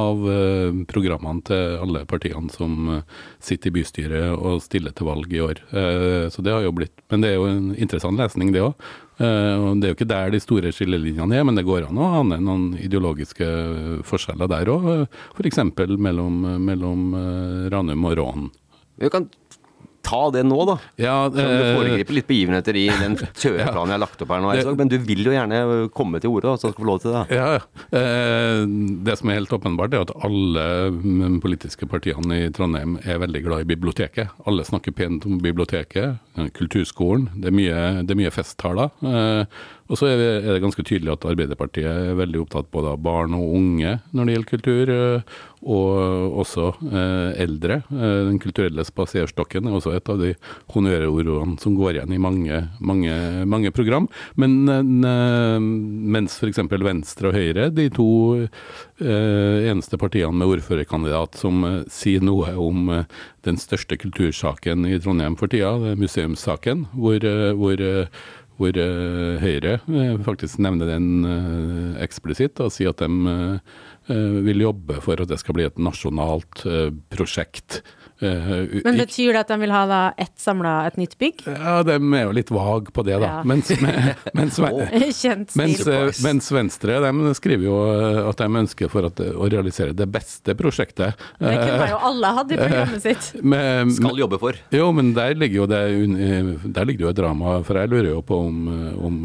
av 0.00 0.24
eh, 0.30 0.82
programmene 0.90 1.44
til 1.48 1.78
alle 1.84 2.04
partiene 2.08 2.52
som 2.52 2.90
eh, 2.96 3.22
sitter 3.42 3.70
i 3.70 3.74
bystyret 3.78 4.34
og 4.34 4.62
stiller 4.64 4.94
til 4.96 5.08
valg 5.08 5.32
i 5.32 5.42
år. 5.44 5.62
Eh, 5.70 6.26
så 6.32 6.44
det 6.44 6.54
har 6.54 6.66
jo 6.66 6.74
blitt, 6.76 6.94
Men 7.12 7.24
det 7.24 7.32
er 7.32 7.38
jo 7.38 7.48
en 7.50 7.72
interessant 7.74 8.18
lesning, 8.20 8.52
det 8.54 8.64
òg. 8.64 8.74
det 9.18 9.86
er 9.86 9.92
jo 9.92 9.94
ikke 9.94 10.10
der 10.10 10.32
de 10.34 10.40
store 10.42 10.72
skillelinjene 10.74 11.36
er, 11.38 11.44
men 11.46 11.54
det 11.54 11.66
går 11.66 11.86
an 11.86 12.00
å 12.02 12.08
ane 12.20 12.40
noen 12.42 12.72
ideologiske 12.82 13.46
forskjeller 14.02 14.50
der 14.50 14.70
òg. 14.72 14.88
F.eks. 15.36 15.62
mellom, 15.98 16.42
mellom 16.64 17.14
eh, 17.14 17.70
Ranum 17.70 18.08
og 18.10 18.18
Rån. 18.18 18.50
Vi 18.98 19.10
kan 19.10 19.28
ta 20.04 20.20
det 20.34 20.42
nå, 20.46 20.58
da. 20.68 20.76
Ja, 21.00 21.14
det, 21.32 21.42
du 21.42 21.62
eh, 21.64 21.70
foregriper 21.78 22.16
litt 22.18 22.28
begivenheter 22.28 22.76
i 22.78 22.84
den 23.00 23.16
kjøreplanen 23.18 23.92
jeg 23.92 23.96
har 23.96 24.02
lagt 24.04 24.24
opp 24.24 24.34
her 24.34 24.42
nå, 24.44 24.52
Det, 24.58 24.74
men 24.80 24.92
du 24.92 24.96
vil 25.04 25.24
jo 25.26 25.34
gjerne 25.34 25.60
komme 25.96 26.20
til 26.22 26.34
orde, 26.34 26.54
så 26.60 26.70
du 26.70 26.74
skal 26.74 26.84
få 26.84 26.88
lov 26.90 27.00
til 27.04 27.14
det. 27.16 27.24
Ja, 27.38 27.48
ja. 27.56 27.62
Eh, 27.98 28.64
Det 29.08 29.16
som 29.20 29.30
er 29.32 29.40
helt 29.40 29.54
åpenbart, 29.56 29.94
er 29.96 30.04
at 30.06 30.14
alle 30.26 30.66
mm, 30.94 31.38
politiske 31.44 31.88
partiene 31.90 32.44
i 32.46 32.50
Trondheim 32.54 32.98
er 33.02 33.20
veldig 33.24 33.44
glad 33.46 33.64
i 33.64 33.70
biblioteket. 33.74 34.34
Alle 34.48 34.66
snakker 34.68 34.94
pent 34.96 35.26
om 35.28 35.40
biblioteket, 35.42 36.20
eh, 36.38 36.50
kulturskolen. 36.56 37.30
Det 37.40 37.50
er 37.52 37.56
mye, 37.56 37.80
det 38.04 38.14
er 38.16 38.20
mye 38.24 38.34
festtaler. 38.34 38.92
Og 39.92 40.00
så 40.00 40.08
er 40.08 40.20
det 40.40 40.60
ganske 40.64 40.84
tydelig 40.86 41.12
at 41.12 41.26
Arbeiderpartiet 41.28 41.88
er 41.88 42.16
veldig 42.16 42.44
opptatt 42.46 42.70
både 42.72 42.94
av 42.94 43.02
barn 43.04 43.34
og 43.36 43.50
unge 43.58 43.98
når 44.16 44.24
det 44.24 44.36
gjelder 44.36 44.48
kultur, 44.48 44.92
eh, 44.94 45.34
og 45.64 46.38
også 46.44 46.70
eh, 46.88 47.42
eldre. 47.44 47.78
Eh, 47.92 48.20
Den 48.30 48.40
kulturelle 48.40 48.84
spaserstokken 48.84 49.68
er 49.68 49.76
også 49.76 49.92
et 49.96 50.08
av 50.12 50.20
de 50.20 50.32
honnørordene 50.72 51.58
som 51.60 51.76
går 51.76 51.98
igjen 51.98 52.14
i 52.16 52.20
mange, 52.20 52.62
mange, 52.80 53.18
mange 53.48 53.72
program. 53.76 54.08
Men 54.40 54.64
mens 54.64 56.38
f.eks. 56.40 56.62
Venstre 56.84 57.30
og 57.30 57.36
Høyre, 57.36 57.68
de 57.74 57.88
to 57.92 58.08
eneste 59.00 59.98
partiene 60.00 60.36
med 60.36 60.52
ordførerkandidat 60.52 61.36
som 61.40 61.64
sier 61.92 62.22
noe 62.24 62.52
om 62.60 62.90
den 63.44 63.58
største 63.60 63.98
kultursaken 64.00 64.86
i 64.88 64.98
Trondheim 65.02 65.36
for 65.40 65.50
tida, 65.52 65.74
museumssaken, 65.98 66.86
hvor, 66.94 67.26
hvor 67.58 67.82
hvor 68.60 68.76
eh, 68.78 69.42
Høyre 69.42 69.78
eh, 69.82 70.14
faktisk 70.24 70.60
nevner 70.62 70.88
den 70.92 71.26
eh, 71.26 72.02
eksplisitt 72.04 72.62
og 72.62 72.72
sier 72.74 72.94
at 72.94 73.02
de 73.02 73.58
vil 74.44 74.60
jobbe 74.60 74.98
for 75.00 75.16
at 75.16 75.30
det 75.30 75.38
skal 75.40 75.56
bli 75.56 75.64
et 75.64 75.78
nasjonalt 75.80 76.60
prosjekt. 77.08 77.78
Eh, 78.22 78.50
u- 78.78 78.80
Men 78.84 78.96
betyr 79.00 79.32
det 79.34 79.40
at 79.42 79.48
de 79.50 79.56
vil 79.58 79.72
ha 79.74 79.82
da 79.90 80.00
ett 80.18 80.36
samla, 80.38 80.86
et 80.86 80.96
nytt 80.96 81.16
bygg? 81.18 81.42
ja, 81.50 81.82
de 81.82 81.96
er 81.98 82.22
jo 82.28 82.30
litt 82.36 82.50
vag 82.54 82.92
på 82.94 83.02
det, 83.04 83.16
da. 83.18 83.26
Ja. 83.26 83.42
Mens, 83.44 83.72
mens, 84.34 84.58
Kjent 85.24 85.54
mens, 85.58 85.82
eh, 85.86 86.10
mens 86.22 86.50
Venstre 86.54 87.00
de 87.02 87.34
skriver 87.34 87.66
jo 87.66 87.76
eh, 87.90 88.20
at 88.28 88.38
de 88.38 88.48
ønsker 88.62 88.88
for 88.92 89.08
at, 89.10 89.18
å 89.18 89.48
realisere 89.50 89.96
det 89.98 90.06
beste 90.14 90.54
prosjektet. 90.54 91.18
Det 91.40 91.54
kunne 91.58 91.90
jo 91.90 91.98
alle 92.10 92.30
hatt 92.38 92.54
i 92.54 92.60
programmet 92.60 93.02
sitt. 93.02 93.32
Men, 93.54 93.90
Skal 93.94 94.18
jobbe 94.22 94.38
for. 94.40 94.56
Jo, 94.74 94.90
men 94.94 95.12
der 95.16 95.34
ligger 95.34 95.64
jo 95.64 95.66
det, 95.70 95.82
der 96.74 96.86
ligger 96.88 97.06
jo 97.08 97.10
et 97.12 97.18
drama. 97.18 97.56
For 97.66 97.78
jeg 97.80 97.90
lurer 97.92 98.10
jo 98.12 98.22
på 98.26 98.38
om, 98.46 98.62
om 99.04 99.18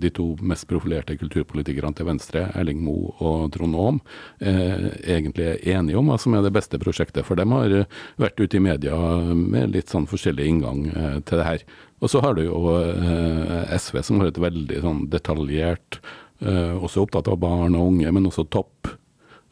de 0.00 0.10
to 0.16 0.30
mest 0.42 0.66
profilerte 0.70 1.16
kulturpolitikerne 1.20 1.94
til 1.96 2.08
Venstre, 2.08 2.46
Erling 2.58 2.80
Moe 2.84 3.12
og 3.20 3.50
Trond 3.54 3.76
Aam, 3.78 4.00
eh, 4.40 4.88
egentlig 5.16 5.46
er 5.52 5.78
enige 5.78 5.98
om 6.00 6.10
hva 6.10 6.18
som 6.20 6.34
er 6.38 6.44
det 6.46 6.52
beste 6.56 6.80
prosjektet. 6.82 7.26
For 7.28 7.38
de 7.38 7.46
har 7.50 7.76
eh, 7.82 8.00
vært 8.30 8.44
ute 8.46 8.58
i 8.58 8.62
media 8.64 8.96
med 9.34 9.74
litt 9.74 9.90
sånn 9.92 10.08
forskjellig 10.10 10.46
inngang 10.48 10.86
eh, 10.90 11.18
til 11.26 11.40
det 11.40 11.46
her. 11.46 11.64
Og 12.00 12.12
så 12.12 12.22
har 12.24 12.36
du 12.36 12.44
jo 12.46 12.62
eh, 12.78 13.76
SV 13.76 14.00
som 14.06 14.22
har 14.22 14.30
et 14.30 14.40
veldig 14.40 14.80
sånn 14.84 15.04
detaljert, 15.12 16.00
eh, 16.40 16.74
også 16.76 17.04
opptatt 17.04 17.28
av 17.28 17.40
barn 17.42 17.76
og 17.76 17.94
unge, 17.94 18.12
men 18.14 18.30
også 18.30 18.46
topp. 18.48 18.94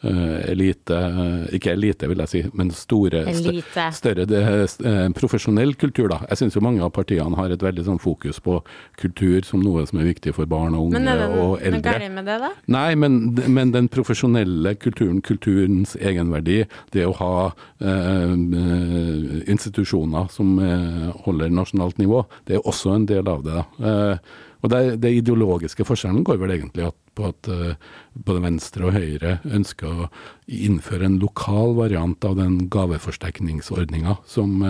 Eh, 0.02 0.50
elite, 0.52 0.96
eh, 0.96 1.56
ikke 1.58 1.72
elite 1.74 2.08
vil 2.10 2.22
jeg 2.24 2.28
si, 2.32 2.42
men 2.54 2.70
store, 2.74 3.24
Elite. 3.28 3.88
større 3.96 4.26
det, 4.28 4.42
eh, 4.84 5.08
profesjonell 5.16 5.74
kultur. 5.74 6.08
da. 6.08 6.20
Jeg 6.30 6.38
syns 6.42 6.54
jo 6.54 6.60
mange 6.64 6.82
av 6.84 6.92
partiene 6.92 7.36
har 7.36 7.50
et 7.50 7.60
veldig 7.62 7.84
sånn 7.84 8.00
fokus 8.00 8.40
på 8.40 8.62
kultur 8.96 9.44
som 9.44 9.60
noe 9.60 9.86
som 9.86 10.00
er 10.00 10.08
viktig 10.12 10.34
for 10.34 10.46
barn 10.46 10.74
og 10.74 10.88
unge 10.88 10.98
Men 11.00 11.08
er 11.08 11.18
det 11.18 11.28
og 11.38 11.60
eldre. 11.60 11.82
galt 11.82 12.12
med 12.14 12.24
det, 12.26 12.38
da? 12.40 12.50
Nei, 12.66 12.94
men, 12.94 13.34
men 13.48 13.72
den 13.72 13.88
profesjonelle 13.88 14.74
kulturen, 14.78 15.20
kulturens 15.22 15.96
egenverdi, 15.96 16.66
det 16.92 17.06
å 17.06 17.14
ha 17.18 17.52
eh, 17.80 18.32
eh, 18.32 19.44
institusjoner 19.50 20.30
som 20.30 20.58
eh, 20.58 21.08
holder 21.24 21.50
nasjonalt 21.50 21.98
nivå, 21.98 22.24
det 22.46 22.58
er 22.58 22.68
også 22.68 22.94
en 22.94 23.06
del 23.06 23.28
av 23.28 23.42
det. 23.44 23.56
da. 23.58 24.12
Eh, 24.12 24.18
og 24.58 24.72
det, 24.72 24.82
det 25.02 25.14
ideologiske 25.20 25.86
forskjellen 25.86 26.24
går 26.26 26.40
vel 26.40 26.54
egentlig 26.56 26.90
på 27.18 27.28
at 27.30 27.50
eh, 27.52 27.90
både 28.14 28.44
Venstre 28.44 28.88
og 28.88 28.96
Høyre 28.96 29.38
ønsker 29.46 30.06
å 30.06 30.08
innføre 30.46 31.06
en 31.06 31.20
lokal 31.22 31.76
variant 31.78 32.24
av 32.26 32.38
den 32.40 32.64
gaveforsterkningsordninga 32.72 34.18
som 34.26 34.64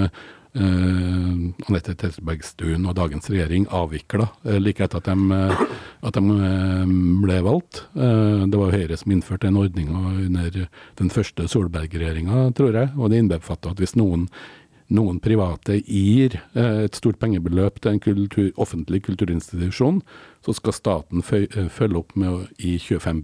Uh, 0.57 1.53
Anette 1.69 1.93
Trettebergstuen 1.93 2.87
og 2.89 2.95
dagens 2.97 3.29
regjering 3.29 3.67
avvikla 3.69 4.25
uh, 4.47 4.57
like 4.57 4.81
etter 4.83 5.03
at 5.03 5.11
de, 5.11 5.27
uh, 5.29 5.61
at 6.09 6.17
de 6.17 6.23
ble 7.21 7.37
valgt. 7.45 7.83
Det 7.93 8.59
var 8.59 8.73
Høyre 8.75 8.97
som 8.97 9.13
innførte 9.13 9.47
den 9.47 9.59
ordninga 9.61 10.01
under 10.25 10.57
den 10.99 11.13
første 11.13 11.45
Solberg-regjeringa, 11.53 12.49
tror 12.57 12.81
jeg. 12.81 12.91
Og 12.97 13.13
det 13.13 13.21
innbefatta 13.23 13.75
at 13.75 13.83
hvis 13.83 13.95
noen 13.99 14.27
noen 14.95 15.21
private 15.21 15.81
gir 15.83 16.39
eh, 16.55 16.85
et 16.87 16.97
stort 16.97 17.19
pengebeløp 17.21 17.81
til 17.83 17.95
en 17.95 18.03
kultur, 18.03 18.49
offentlig 18.57 19.03
kulturinstitusjon, 19.07 20.01
så 20.45 20.55
skal 20.57 20.77
staten 20.77 21.25
eh, 21.37 21.69
følge 21.73 22.01
opp 22.01 22.17
med 22.17 22.33
å 22.33 22.43
gi 22.57 22.79
25 22.81 23.23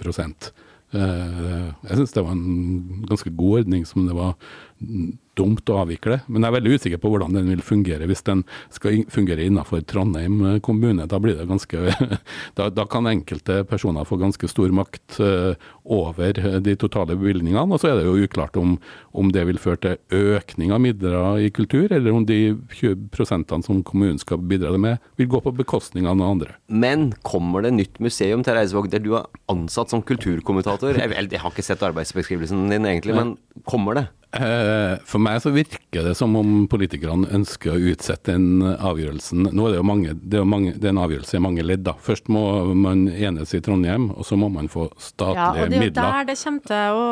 Eh, 0.95 1.71
Jeg 1.89 1.97
syns 1.99 2.13
det 2.15 2.23
var 2.23 2.37
en 2.37 3.05
ganske 3.09 3.31
god 3.35 3.65
ordning 3.65 3.87
som 3.89 4.05
det 4.07 4.15
var 4.15 4.37
mm, 4.79 5.19
dumt 5.39 5.71
å 5.71 5.81
avvikle. 5.83 6.21
Men 6.29 6.45
jeg 6.45 6.51
er 6.51 6.57
veldig 6.59 6.79
usikker 6.79 7.03
på 7.03 7.13
hvordan 7.13 7.37
den 7.37 7.51
vil 7.53 7.63
fungere 7.65 8.09
hvis 8.09 8.25
den 8.27 8.45
skal 8.75 9.03
fungere 9.13 9.47
innenfor 9.47 9.85
Trondheim 9.89 10.41
eh, 10.47 10.59
kommune. 10.65 11.07
Da 11.11 11.21
blir 11.23 11.39
det 11.39 11.49
ganske 11.51 11.83
Da, 12.59 12.69
da 12.71 12.85
kan 12.91 13.09
enkelte 13.09 13.63
personer 13.69 14.07
få 14.07 14.19
ganske 14.21 14.49
stor 14.51 14.73
makt 14.75 15.19
eh, 15.23 15.71
over 15.85 16.39
eh, 16.39 16.59
de 16.65 16.77
totale 16.81 17.17
bevilgningene. 17.19 17.67
Og 17.75 17.83
så 17.83 17.91
er 17.91 17.99
det 17.99 18.07
jo 18.07 18.27
uklart 18.27 18.57
om, 18.61 18.77
om 19.17 19.33
det 19.35 19.47
vil 19.49 19.61
føre 19.61 19.81
til 19.85 20.35
økning 20.37 20.75
av 20.75 20.83
midler 20.85 21.41
i 21.45 21.51
kultur, 21.55 21.91
eller 21.93 22.15
om 22.15 22.27
de 22.29 22.55
20% 22.75 23.55
som 23.67 23.83
kommunen 23.87 24.21
skal 24.23 24.43
bidra 24.43 24.75
med, 24.81 25.03
vil 25.21 25.31
gå 25.31 25.41
på 25.45 25.55
bekostning 25.57 26.09
av 26.09 26.19
noen 26.19 26.37
andre. 26.37 26.57
Men 26.69 27.11
kommer 27.27 27.65
det 27.65 27.75
nytt 27.77 28.01
museum 28.03 28.45
til 28.47 28.57
Reisevåg 28.57 28.91
der 28.93 29.03
du 29.05 29.15
er 29.19 29.29
ansatt 29.53 29.93
som 29.93 30.05
kulturkommentator? 30.05 30.99
Jeg, 31.01 31.13
jeg 31.15 31.43
har 31.43 31.55
ikke 31.55 31.67
sett 31.67 31.85
arbeidsbeskrivelsen 31.87 32.69
din 32.73 32.89
egentlig, 32.89 33.17
men 33.17 33.35
kommer 33.69 33.99
det? 33.99 34.07
Eh, 34.35 34.97
For 35.07 35.23
meg 35.23 35.41
så 35.45 35.53
virker 35.55 36.03
det 36.09 36.15
som 36.19 36.35
om 36.39 36.65
politikerne 36.71 37.29
ønsker 37.37 37.75
å 37.75 37.81
utsette 37.93 38.33
den 38.35 38.63
avgjørelsen. 38.65 39.47
Nå 39.55 39.67
er 39.69 39.75
det 39.75 39.79
jo 39.79 39.87
mange, 39.87 40.15
det 40.19 40.41
er, 40.41 40.49
mange, 40.49 40.73
det 40.75 40.89
er 40.89 40.95
en 40.95 41.03
avgjørelse 41.05 41.39
i 41.39 41.43
mange 41.45 41.63
ledd. 41.67 41.85
da. 41.87 41.95
Først 42.03 42.27
må 42.33 42.43
man 42.75 43.07
enes 43.09 43.55
i 43.55 43.61
Trondheim, 43.65 44.11
og 44.15 44.27
så 44.27 44.39
må 44.41 44.51
man 44.53 44.67
få 44.73 44.89
statlige 44.99 45.39
midler. 45.39 45.39
Ja, 45.39 45.51
og 45.51 45.71
det 45.71 45.79
er 45.79 45.81
jo 45.81 45.85
midler. 45.85 46.11
der 46.11 46.29
det 46.33 46.39
kommer 46.43 46.67
til 46.71 46.99
å 46.99 47.09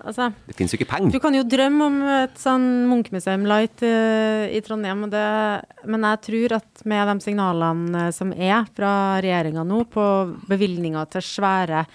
Altså, 0.00 0.32
Det 0.46 0.54
finnes 0.56 0.72
jo 0.72 0.78
ikke 0.78 0.88
du 1.10 1.18
Mm. 1.18 1.20
kan 1.20 1.34
jo 1.34 1.42
drømme 1.42 1.82
om 1.86 2.02
et 2.02 2.34
sånn 2.38 2.86
Munch-museum 2.88 3.46
light 3.46 3.82
eh, 3.82 4.50
i 4.56 4.60
Trondheim, 4.60 5.04
og 5.04 5.10
det, 5.10 5.64
men 5.86 6.00
jeg 6.02 6.20
tror 6.22 6.56
at 6.56 6.84
med 6.84 7.06
de 7.08 7.20
signalene 7.24 8.06
eh, 8.08 8.10
som 8.10 8.32
er 8.32 8.64
fra 8.74 9.20
regjeringa 9.20 9.64
nå 9.66 9.84
på 9.90 10.04
bevilgninger 10.48 11.10
til 11.10 11.20
svære 11.22 11.86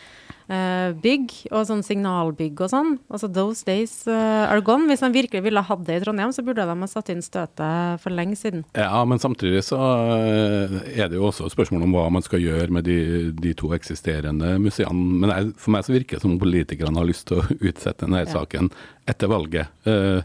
bygg, 0.47 1.31
og 1.51 1.65
sånn 1.69 1.81
signalbygg 1.85 2.59
og 2.61 2.69
sånn, 2.69 2.91
altså 3.09 3.29
those 3.33 3.65
days 3.65 3.93
eh, 4.07 4.45
are 4.45 4.61
gone. 4.65 4.85
Hvis 4.89 5.01
de 5.01 5.09
virkelig 5.15 5.41
ville 5.45 5.63
hatt 5.65 5.85
det 5.87 5.99
i 5.99 6.03
Trondheim, 6.03 6.33
så 6.35 6.43
burde 6.45 6.65
de 6.67 6.75
ha 6.81 6.89
satt 6.89 7.09
inn 7.13 7.23
støtet 7.25 8.01
for 8.03 8.13
lenge 8.13 8.37
siden. 8.39 8.65
Ja, 8.77 9.01
men 9.07 9.21
samtidig 9.21 9.63
så 9.65 9.79
eh, 10.19 10.75
er 10.95 11.09
det 11.09 11.19
jo 11.19 11.29
også 11.31 11.49
spørsmål 11.53 11.87
om 11.87 11.95
hva 11.97 12.07
man 12.13 12.25
skal 12.25 12.43
gjøre 12.43 12.69
med 12.77 12.85
de, 12.89 12.99
de 13.35 13.55
to 13.57 13.71
eksisterende 13.77 14.55
museene. 14.61 15.21
Men 15.25 15.33
jeg, 15.33 15.55
for 15.61 15.75
meg 15.75 15.87
så 15.87 15.95
virker 15.95 16.19
det 16.19 16.25
som 16.25 16.35
om 16.35 16.41
politikerne 16.41 17.01
har 17.01 17.09
lyst 17.09 17.27
til 17.31 17.41
å 17.41 17.47
utsette 17.55 18.05
denne 18.05 18.25
saken 18.29 18.69
etter 19.07 19.29
valget. 19.29 19.67
Eh, 19.85 20.21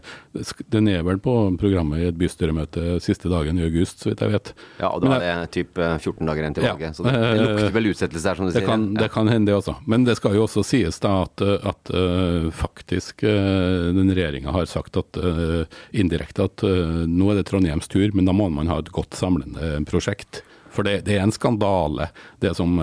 Den 0.73 0.87
er 0.89 1.03
vel 1.05 1.19
på 1.21 1.33
programmet 1.61 1.99
i 2.01 2.07
et 2.09 2.17
bystyremøte 2.17 2.95
siste 3.03 3.29
dagen 3.29 3.59
i 3.59 3.65
august, 3.67 3.99
så 4.01 4.09
vidt 4.09 4.23
jeg 4.25 4.31
vet. 4.33 4.53
Ja, 4.79 4.89
og 4.89 5.03
da 5.05 5.19
er 5.21 5.43
det 5.43 5.51
typ 5.53 5.77
eh, 5.77 5.97
14 6.01 6.25
dager 6.25 6.41
igjen 6.41 6.55
til 6.57 6.65
Ja. 6.65 6.73
valget. 6.73 6.95
Så 6.97 7.05
det, 7.05 7.13
det 7.13 7.43
lukter 7.45 7.75
vel 7.75 7.89
utsettelse 7.91 8.25
der, 8.25 8.35
som 8.39 8.45
du 8.47 8.51
Det 8.51 8.57
sier. 8.61 8.67
kan, 8.71 8.87
ja. 8.95 9.01
det 9.03 9.11
kan 9.13 9.27
hende, 9.29 9.51
det 9.51 9.57
også. 9.59 9.75
Men 9.85 10.03
det, 10.07 10.15
skal 10.17 10.33
jo 10.39 10.47
også 10.47 10.63
sies 10.65 10.99
da 11.03 11.13
at, 11.27 11.41
at 11.41 11.93
uh, 11.93 12.49
faktisk 12.51 13.21
den 13.21 14.09
regjeringa 14.15 14.51
har 14.51 14.65
sagt 14.65 14.97
at 14.97 15.17
indirekte 15.93 16.45
at 16.49 16.63
nå 17.07 17.31
er 17.31 17.35
det 17.41 17.45
Trondheims 17.49 17.87
tur, 17.91 18.09
men 18.17 18.25
da 18.25 18.33
må 18.33 18.49
man 18.49 18.67
ha 18.71 18.79
et 18.81 18.89
godt 18.91 19.13
samlende 19.17 19.83
prosjekt. 19.85 20.41
For 20.71 20.87
det, 20.87 21.03
det 21.05 21.17
er 21.17 21.25
en 21.25 21.33
skandale, 21.35 22.09
det 22.39 22.53
som 22.55 22.77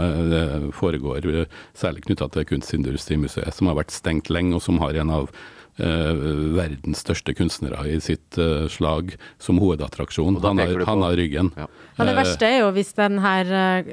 foregår, 0.77 1.47
særlig 1.79 2.05
knytta 2.05 2.29
til 2.35 2.45
Kunstindustrimuseet, 2.51 3.55
som 3.57 3.71
har 3.71 3.79
vært 3.81 3.95
stengt 3.97 4.29
lenge, 4.33 4.59
og 4.59 4.63
som 4.65 4.79
har 4.83 4.99
en 5.01 5.11
av 5.23 5.31
verdens 5.79 7.05
største 7.05 7.35
kunstnere 7.39 7.85
i 7.87 8.01
sitt 8.03 8.39
slag 8.75 9.15
som 9.39 9.61
hovedattraksjon. 9.63 10.41
Han 10.43 10.59
har, 10.59 10.85
han 10.89 11.05
har 11.07 11.17
ryggen. 11.19 11.53
Ja. 11.55 11.69
ja. 11.71 12.07
Det 12.09 12.17
verste 12.19 12.51
er 12.51 12.61
jo 12.65 12.73
hvis 12.75 12.91
den 12.99 13.21
her 13.23 13.85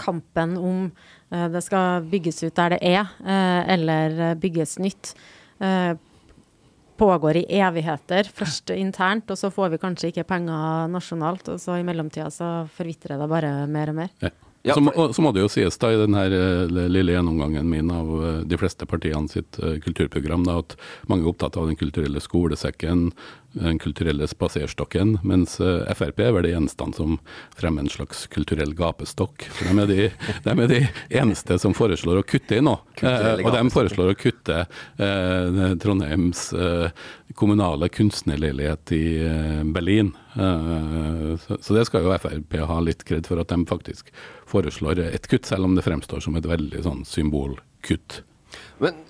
kampen 0.00 0.56
om 0.58 0.90
Eh, 1.30 1.48
det 1.48 1.62
skal 1.62 2.04
bygges 2.10 2.42
ut 2.42 2.54
der 2.58 2.74
det 2.74 2.80
er, 2.82 3.10
eh, 3.22 3.74
eller 3.74 4.34
bygges 4.34 4.78
nytt. 4.78 5.14
Eh, 5.60 5.94
pågår 6.98 7.36
i 7.36 7.46
evigheter. 7.60 8.24
Først 8.24 8.70
internt, 8.84 9.30
og 9.30 9.38
så 9.38 9.50
får 9.50 9.70
vi 9.70 9.78
kanskje 9.78 10.10
ikke 10.10 10.26
penger 10.28 10.88
nasjonalt. 10.90 11.48
Og 11.48 11.60
så 11.60 11.78
i 11.78 11.86
mellomtida 11.86 12.30
så 12.30 12.68
forvitrer 12.74 13.20
det 13.20 13.28
bare 13.30 13.66
mer 13.66 13.94
og 13.94 14.00
mer. 14.02 14.10
Ja. 14.20 14.30
Ja, 14.62 14.74
så, 14.76 14.80
må, 14.84 14.92
så, 14.92 15.22
må 15.24 15.30
det 15.32 15.40
jo 15.40 15.48
sies 15.48 15.78
da 15.80 15.88
i 15.88 15.96
denne 15.96 16.26
lille 16.68 17.14
gjennomgangen 17.14 17.68
min 17.70 17.88
av 17.94 18.10
de 18.44 18.58
fleste 18.60 18.84
partiene 18.84 19.30
sitt 19.32 19.56
kulturprogram 19.56 20.44
da, 20.44 20.58
at 20.60 20.74
mange 21.08 21.24
er 21.24 21.32
opptatt 21.32 21.56
av 21.56 21.70
den 21.70 21.78
kulturelle 21.80 22.20
skolesekken, 22.20 23.06
den 23.52 23.78
kulturelle 23.78 24.26
spaserstokken, 24.30 25.16
mens 25.26 25.56
eh, 25.60 25.88
Frp 25.96 26.20
er 26.22 26.34
vel 26.36 26.46
det 26.46 26.52
gjenstand 26.52 26.94
som 26.96 27.16
fremmer 27.58 27.84
en 27.84 27.90
slags 27.90 28.26
kulturell 28.30 28.74
gapestokk. 28.78 29.46
For 29.56 29.66
de 29.66 29.82
er 29.82 29.90
de, 29.90 30.06
de, 30.44 30.54
er 30.54 30.70
de 30.70 30.80
eneste 31.22 31.58
som 31.62 31.74
foreslår 31.76 32.20
å 32.20 32.26
kutte 32.26 32.60
i 32.60 32.64
nå. 32.64 32.76
Eh, 33.02 33.42
og 33.42 33.50
de 33.56 33.64
foreslår 33.74 34.12
å 34.12 34.18
kutte 34.18 34.62
eh, 34.62 35.60
Trondheims 35.82 36.44
eh, 36.54 37.04
kommunale 37.38 37.90
kunstnerleilighet 37.90 38.94
i 38.94 39.04
eh, 39.26 39.60
Berlin. 39.74 40.14
Eh, 40.34 41.34
så, 41.42 41.58
så, 41.58 41.74
det 41.74 41.86
skal 41.90 42.06
jo 42.06 42.16
Frp 42.22 42.58
ha 42.70 42.80
litt 42.86 43.04
kred 43.08 43.26
for, 43.26 43.42
at 43.42 43.50
de 43.50 43.66
faktisk 43.70 44.14
foreslår 44.50 45.02
et 45.10 45.30
kutt, 45.30 45.48
selv 45.50 45.66
om 45.66 45.78
det 45.78 45.86
fremstår 45.86 46.22
som 46.22 46.38
et 46.38 46.46
veldig 46.46 46.86
sånn 46.86 47.06
symbolkutt. 47.08 48.22
Men 48.82 49.06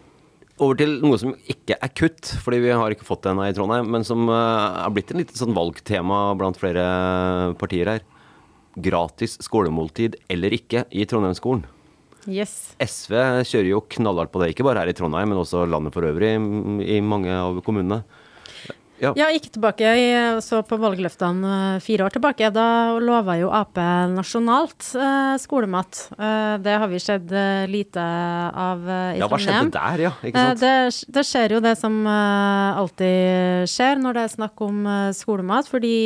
over 0.60 0.78
til 0.78 0.98
noe 1.02 1.18
som 1.20 1.34
ikke 1.50 1.76
er 1.80 1.92
kutt, 1.96 2.34
fordi 2.44 2.60
vi 2.66 2.72
har 2.76 2.92
ikke 2.92 3.06
fått 3.08 3.24
det 3.24 3.32
ennå 3.32 3.48
i 3.48 3.56
Trondheim, 3.56 3.88
men 3.90 4.06
som 4.06 4.28
uh, 4.28 4.84
er 4.84 4.94
blitt 4.94 5.12
en 5.12 5.20
liten 5.22 5.38
sånn 5.38 5.56
valgtema 5.56 6.22
blant 6.38 6.60
flere 6.60 6.84
partier 7.60 7.94
her. 7.94 8.06
Gratis 8.80 9.38
skolemåltid 9.42 10.20
eller 10.30 10.54
ikke 10.54 10.84
i 10.94 11.06
Trondheimsskolen. 11.08 11.64
Yes. 12.28 12.74
SV 12.76 13.14
kjører 13.48 13.70
jo 13.70 13.84
knallhardt 13.96 14.32
på 14.32 14.42
det, 14.42 14.52
ikke 14.52 14.66
bare 14.66 14.84
her 14.84 14.92
i 14.92 14.96
Trondheim, 14.96 15.32
men 15.32 15.40
også 15.40 15.64
landet 15.68 15.96
for 15.96 16.06
øvrig, 16.06 16.34
i 16.36 17.00
mange 17.00 17.32
av 17.32 17.62
kommunene. 17.66 18.02
Ja. 19.00 19.12
Jeg 19.16 19.38
gikk 19.38 19.48
tilbake 19.54 19.86
jeg 19.86 20.40
så 20.44 20.60
på 20.66 20.76
valgløftene 20.80 21.52
eh, 21.76 21.82
fire 21.84 22.06
år 22.06 22.14
tilbake. 22.14 22.50
Da 22.52 22.66
lova 23.00 23.36
jo 23.40 23.50
Ap 23.54 23.78
nasjonalt 24.12 24.90
eh, 24.94 25.36
skolemat. 25.40 26.02
Eh, 26.16 26.56
det 26.64 26.76
har 26.82 26.90
vi 26.90 27.00
sett 27.02 27.32
eh, 27.32 27.64
lite 27.70 28.00
av 28.00 28.84
eh, 28.84 29.16
i 29.16 29.22
ja, 29.22 29.28
Hva 29.30 29.40
skjedde 29.40 29.72
der, 29.76 30.04
ja? 30.08 30.12
Ikke 30.20 30.44
sant? 30.44 30.60
Det, 30.64 30.74
det, 31.16 31.24
skjer 31.26 31.56
jo 31.56 31.62
det 31.64 31.76
som 31.80 31.96
eh, 32.04 32.80
alltid 32.82 33.70
skjer 33.72 34.02
når 34.04 34.18
det 34.18 34.26
er 34.26 34.34
snakk 34.36 34.66
om 34.66 34.84
skolemat, 35.16 35.68
fordi 35.70 35.96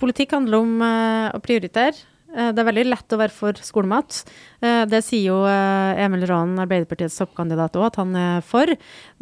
politikk 0.00 0.36
handler 0.36 0.60
om 0.60 0.84
å 0.84 1.40
prioritere. 1.44 1.96
Eh, 2.34 2.50
det 2.52 2.62
er 2.62 2.68
veldig 2.68 2.86
lett 2.88 3.14
å 3.14 3.18
være 3.20 3.34
for 3.34 3.60
skolemat. 3.64 4.22
Eh, 4.60 4.82
det 4.90 5.02
sier 5.06 5.28
jo 5.30 5.38
eh, 5.48 6.02
Emil 6.04 6.26
Raan, 6.28 6.56
Arbeiderpartiets 6.62 7.18
toppkandidat 7.20 7.78
òg, 7.78 7.86
at 7.88 8.00
han 8.02 8.16
er 8.18 8.46
for. 8.46 8.72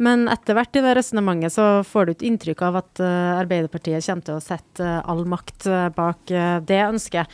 Men 0.01 0.25
etter 0.31 0.57
hvert 0.57 0.79
i 0.79 0.83
det 0.85 0.95
resonnementet 0.97 1.55
så 1.55 1.67
får 1.87 2.07
du 2.07 2.15
et 2.15 2.25
inntrykk 2.31 2.65
av 2.69 2.81
at 2.81 3.03
Arbeiderpartiet 3.05 4.05
kommer 4.05 4.25
til 4.25 4.39
å 4.39 4.43
sette 4.43 4.95
all 5.05 5.23
makt 5.29 5.69
bak 5.95 6.33
det 6.67 6.81
ønsket. 6.87 7.31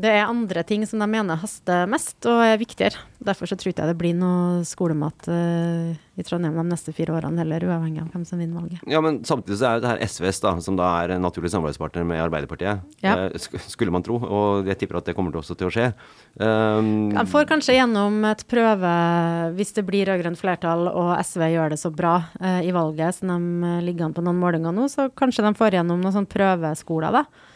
Det 0.00 0.08
er 0.08 0.24
andre 0.24 0.62
ting 0.64 0.86
som 0.88 1.02
de 1.02 1.06
mener 1.10 1.36
haster 1.36 1.84
mest 1.90 2.24
og 2.24 2.40
er 2.40 2.56
viktigere. 2.56 2.96
Derfor 3.22 3.50
så 3.50 3.58
tror 3.60 3.74
jeg 3.74 3.76
det 3.76 3.96
blir 4.00 4.14
noe 4.16 4.62
skolemat 4.64 5.28
uh, 5.28 5.92
i 6.16 6.24
Trondheim 6.24 6.56
de 6.56 6.64
neste 6.70 6.94
fire 6.96 7.12
årene 7.12 7.42
heller, 7.42 7.66
uavhengig 7.68 8.00
av 8.00 8.08
hvem 8.14 8.24
som 8.26 8.40
vinner 8.40 8.56
valget. 8.56 8.80
Ja, 8.88 9.02
men 9.04 9.20
samtidig 9.28 9.60
så 9.60 9.68
er 9.68 9.76
jo 9.76 9.84
det 9.84 9.92
her 9.92 10.00
SVs, 10.08 10.40
da, 10.46 10.54
som 10.64 10.78
da 10.80 10.88
er 11.02 11.14
en 11.14 11.22
naturlig 11.26 11.52
samarbeidspartner 11.52 12.08
med 12.08 12.22
Arbeiderpartiet, 12.24 12.80
ja. 13.04 13.28
uh, 13.28 13.60
skulle 13.68 13.92
man 13.92 14.06
tro. 14.06 14.16
Og 14.16 14.72
jeg 14.72 14.80
tipper 14.80 15.02
at 15.02 15.12
det 15.12 15.16
kommer 15.18 15.36
også 15.36 15.58
til 15.60 15.68
å 15.68 15.74
skje. 15.76 15.90
Um, 16.40 17.12
de 17.12 17.28
får 17.28 17.46
kanskje 17.52 17.76
gjennom 17.76 18.16
et 18.32 18.48
prøve, 18.48 18.96
hvis 19.60 19.76
det 19.76 19.86
blir 19.92 20.08
rød-grønt 20.08 20.40
flertall 20.40 20.88
og 20.88 21.14
SV 21.20 21.50
gjør 21.52 21.76
det 21.76 21.82
så 21.84 21.92
bra 21.92 22.16
uh, 22.40 22.60
i 22.64 22.72
valget 22.72 23.20
som 23.20 23.36
de 23.36 23.78
ligger 23.84 24.08
an 24.08 24.16
på 24.16 24.24
noen 24.24 24.40
målinger 24.40 24.72
nå, 24.72 24.88
så 24.88 25.10
kanskje 25.12 25.44
de 25.44 25.56
får 25.60 25.82
gjennom 25.82 26.00
noen 26.00 26.16
sånn 26.16 26.32
prøveskoler, 26.32 27.20
da. 27.20 27.50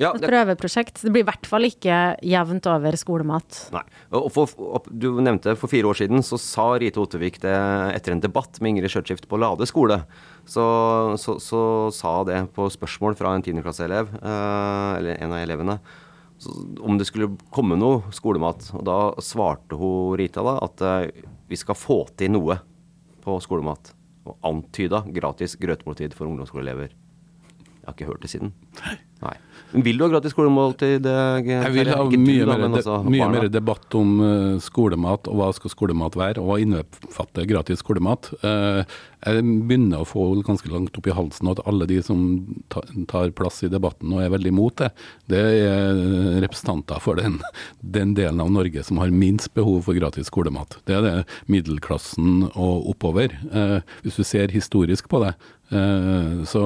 Ja, 0.00 0.10
et 0.10 0.24
prøveprosjekt. 0.26 1.04
Det 1.04 1.10
blir 1.14 1.22
i 1.22 1.28
hvert 1.28 1.46
fall 1.46 1.68
ikke 1.68 1.96
jevnt 2.26 2.66
over 2.66 2.96
skolemat. 2.98 3.58
Nei. 3.74 3.84
Og 4.18 4.26
for, 4.34 4.50
du 4.90 5.20
nevnte 5.22 5.54
for 5.58 5.70
fire 5.70 5.86
år 5.90 6.00
siden 6.00 6.24
så 6.26 6.38
sa 6.40 6.72
Rite 6.82 6.98
Ottervik 7.02 7.38
det 7.44 7.54
etter 7.94 8.14
en 8.14 8.22
debatt 8.24 8.58
med 8.58 8.74
Ingrid 8.74 8.90
Skjørtskift 8.90 9.28
på 9.30 9.38
Lade 9.38 9.68
skole. 9.70 10.00
Så, 10.50 10.64
så, 11.22 11.36
så, 11.42 11.60
sa 11.94 12.16
det 12.26 12.40
på 12.56 12.66
spørsmål 12.74 13.14
fra 13.18 13.36
en 13.36 13.46
tiendeklasseelev, 13.46 14.10
eh, 14.18 14.90
eller 14.98 15.22
en 15.22 15.36
av 15.36 15.44
elevene, 15.44 15.78
om 16.84 16.98
det 16.98 17.06
skulle 17.08 17.30
komme 17.54 17.78
noe 17.78 18.02
skolemat. 18.12 18.72
Og 18.74 18.84
da 18.90 18.98
svarte 19.22 19.78
hun 19.78 20.18
Rita 20.18 20.42
da 20.44 20.58
at 20.66 20.84
eh, 20.84 21.24
vi 21.48 21.60
skal 21.60 21.78
få 21.78 22.02
til 22.18 22.34
noe 22.34 22.58
på 23.24 23.38
skolemat. 23.46 23.94
Og 24.26 24.36
antyda 24.42 25.04
gratis 25.14 25.54
grøtmåltid 25.60 26.18
for 26.18 26.26
ungdomsskoleelever. 26.26 26.90
Jeg 26.90 27.86
har 27.86 27.94
ikke 27.94 28.08
hørt 28.08 28.22
det 28.24 28.32
siden. 28.32 28.56
Nei. 28.82 28.98
Vil 29.74 29.98
du 29.98 30.04
ha 30.04 30.10
gratis 30.12 30.30
skolemåltid? 30.34 31.06
Jeg 31.06 31.72
vil 31.74 31.88
ha 31.90 32.04
mye, 32.06 32.44
mer, 32.46 32.62
de, 32.70 32.92
mye 33.10 33.30
mer, 33.32 33.48
debatt 33.50 33.96
om 33.98 34.12
uh, 34.22 34.60
skolemat, 34.62 35.26
og 35.30 35.40
hva 35.40 35.48
skal 35.56 35.72
skolemat 35.72 36.14
være, 36.18 36.42
og 36.42 36.52
hva 36.52 36.58
innbefatter 36.62 37.48
gratis 37.50 37.82
skolemat. 37.82 38.30
Uh, 38.44 38.84
jeg 39.24 39.42
begynner 39.66 40.04
å 40.04 40.06
få 40.06 40.28
ganske 40.46 40.68
langt 40.70 40.94
opp 41.00 41.08
i 41.08 41.16
halsen 41.16 41.50
at 41.50 41.62
alle 41.66 41.88
de 41.90 41.98
som 42.04 42.20
tar 42.70 43.32
plass 43.34 43.62
i 43.64 43.70
debatten 43.72 44.12
og 44.12 44.20
er 44.20 44.30
veldig 44.34 44.52
imot 44.52 44.82
det, 44.82 44.90
det 45.32 45.40
er 45.64 46.00
representanter 46.44 47.00
for 47.00 47.16
den, 47.16 47.38
den, 47.80 48.12
delen 48.14 48.42
av 48.44 48.52
Norge 48.52 48.84
som 48.84 49.00
har 49.00 49.14
minst 49.14 49.54
behov 49.56 49.88
for 49.88 49.96
gratis 49.96 50.28
skolemat. 50.30 50.76
Det 50.84 50.98
er 50.98 51.06
det 51.06 51.16
middelklassen 51.50 52.50
og 52.52 52.92
oppover. 52.94 53.34
Uh, 53.50 53.80
hvis 54.04 54.20
du 54.20 54.28
ser 54.28 54.54
historisk 54.54 55.10
på 55.10 55.24
det, 55.24 55.34
så 56.46 56.60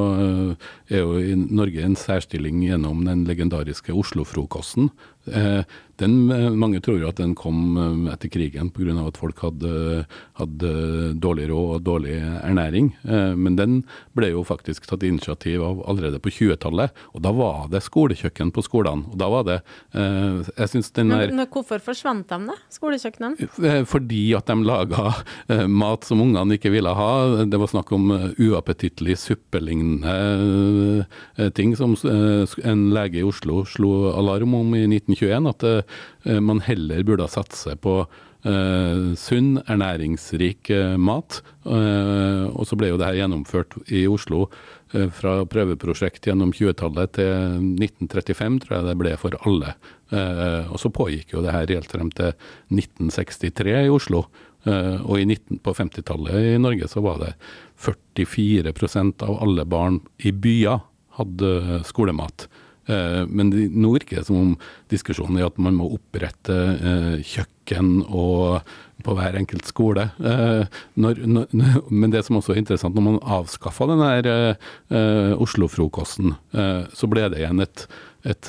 er 0.90 0.98
jo 0.98 1.20
i 1.22 1.36
Norge 1.38 1.84
en 1.86 1.94
særstilling 2.38 2.62
gjennom 2.62 3.04
den 3.04 3.24
legendariske 3.26 3.92
Oslo-frokosten. 3.92 4.90
Eh, 5.26 5.62
den, 5.98 6.30
eh, 6.30 6.50
mange 6.50 6.78
tror 6.80 7.00
jo 7.02 7.08
at 7.10 7.18
den 7.18 7.34
kom 7.34 7.74
eh, 7.76 8.12
etter 8.12 8.30
krigen 8.30 8.70
pga. 8.70 8.94
at 9.02 9.16
folk 9.18 9.38
hadde, 9.42 10.06
hadde, 10.38 10.70
dårlig 11.18 11.48
råd 11.50 11.74
og 11.74 11.82
dårlig 11.82 12.16
ernæring. 12.22 12.92
Men 13.04 13.56
den 13.56 13.84
ble 14.14 14.30
jo 14.30 14.44
faktisk 14.46 14.86
tatt 14.86 15.02
initiativ 15.02 15.62
av 15.62 15.82
allerede 15.90 16.20
på 16.22 16.30
20-tallet. 16.30 16.90
Og 17.14 17.22
da 17.22 17.32
var 17.34 17.68
det 17.72 17.82
skolekjøkken 17.82 18.52
på 18.54 18.62
skolene. 18.62 19.04
Og 19.10 19.18
da 19.18 19.28
var 19.32 19.44
det 19.48 19.58
jeg 19.92 20.68
synes 20.70 20.90
den 20.94 21.12
er, 21.12 21.30
men, 21.32 21.46
hvorfor 21.50 21.80
forsvant 21.82 22.28
de, 22.30 22.38
da? 22.50 22.56
Skolekjøkkenene? 22.72 23.84
Fordi 23.88 24.34
at 24.38 24.46
de 24.46 24.56
laga 24.66 25.14
mat 25.66 26.04
som 26.06 26.22
ungene 26.22 26.54
ikke 26.58 26.72
ville 26.74 26.92
ha. 26.94 27.44
Det 27.48 27.58
var 27.58 27.72
snakk 27.72 27.92
om 27.96 28.10
uappetittlig 28.38 29.18
suppelignende 29.18 31.06
ting 31.58 31.74
som 31.78 31.96
en 32.04 32.90
lege 32.94 33.18
i 33.22 33.26
Oslo 33.26 33.64
slo 33.68 34.12
alarm 34.14 34.54
om 34.58 34.74
i 34.78 34.86
1920. 34.86 35.17
2021 35.18 35.52
at 35.52 35.68
uh, 35.68 36.40
man 36.40 36.62
heller 36.64 37.04
burde 37.06 37.28
satse 37.32 37.76
på 37.82 38.00
Uh, 38.46 39.16
sunn, 39.18 39.56
ernæringsrik 39.66 40.70
uh, 40.70 40.94
mat. 40.94 41.40
Uh, 41.66 42.46
og 42.54 42.68
så 42.70 42.76
ble 42.78 42.92
jo 42.92 42.98
det 43.00 43.08
her 43.08 43.24
gjennomført 43.24 43.74
i 43.90 44.06
Oslo 44.06 44.46
fra 44.88 45.42
prøveprosjekt 45.44 46.24
gjennom 46.24 46.48
20-tallet 46.56 47.10
til 47.18 47.58
1935, 47.76 48.54
tror 48.62 48.72
jeg 48.72 48.86
det 48.86 48.94
ble 48.96 49.10
for 49.20 49.34
alle. 49.44 49.74
og 50.08 50.78
så 50.80 50.88
pågikk 50.88 51.34
jo 51.34 51.42
det 51.44 51.52
her 51.52 51.68
helt 51.68 51.92
frem 51.92 52.08
til 52.16 52.30
1963 52.72 53.74
i 53.82 53.90
Oslo. 53.92 54.22
og 54.64 55.20
i 55.20 55.26
19, 55.26 55.60
på 55.60 55.74
50-tallet 55.76 56.54
i 56.54 56.56
Norge 56.56 56.88
så 56.88 57.04
var 57.04 57.20
det 57.20 57.34
44% 57.76 59.26
av 59.28 59.42
alle 59.44 59.68
barn 59.68 60.00
i 60.24 60.32
byer 60.32 60.80
hadde 61.20 61.82
skolemat. 61.84 62.48
Eh, 62.88 63.22
men 63.28 63.52
nå 63.52 63.92
virker 63.94 64.20
det 64.20 64.28
som 64.28 64.40
om 64.40 64.52
diskusjonen 64.92 65.38
er 65.38 65.48
at 65.48 65.60
man 65.60 65.76
må 65.76 65.90
opprette 65.98 66.56
eh, 66.56 67.14
kjøkken 67.20 68.02
og 68.08 68.64
på 69.04 69.14
hver 69.14 69.36
enkelt 69.38 69.68
skole. 69.68 70.08
Eh, 70.18 70.78
men 72.00 72.14
det 72.14 72.24
som 72.26 72.40
også 72.40 72.56
er 72.56 72.62
interessant, 72.62 72.96
når 72.96 73.06
man 73.10 73.20
avskaffa 73.38 73.88
den 73.90 74.04
eh, 74.08 75.32
Oslo-frokosten, 75.38 76.34
så 76.96 77.08
ble 77.10 77.28
det 77.30 77.42
igjen 77.42 77.62
et, 77.62 77.84
et 78.28 78.48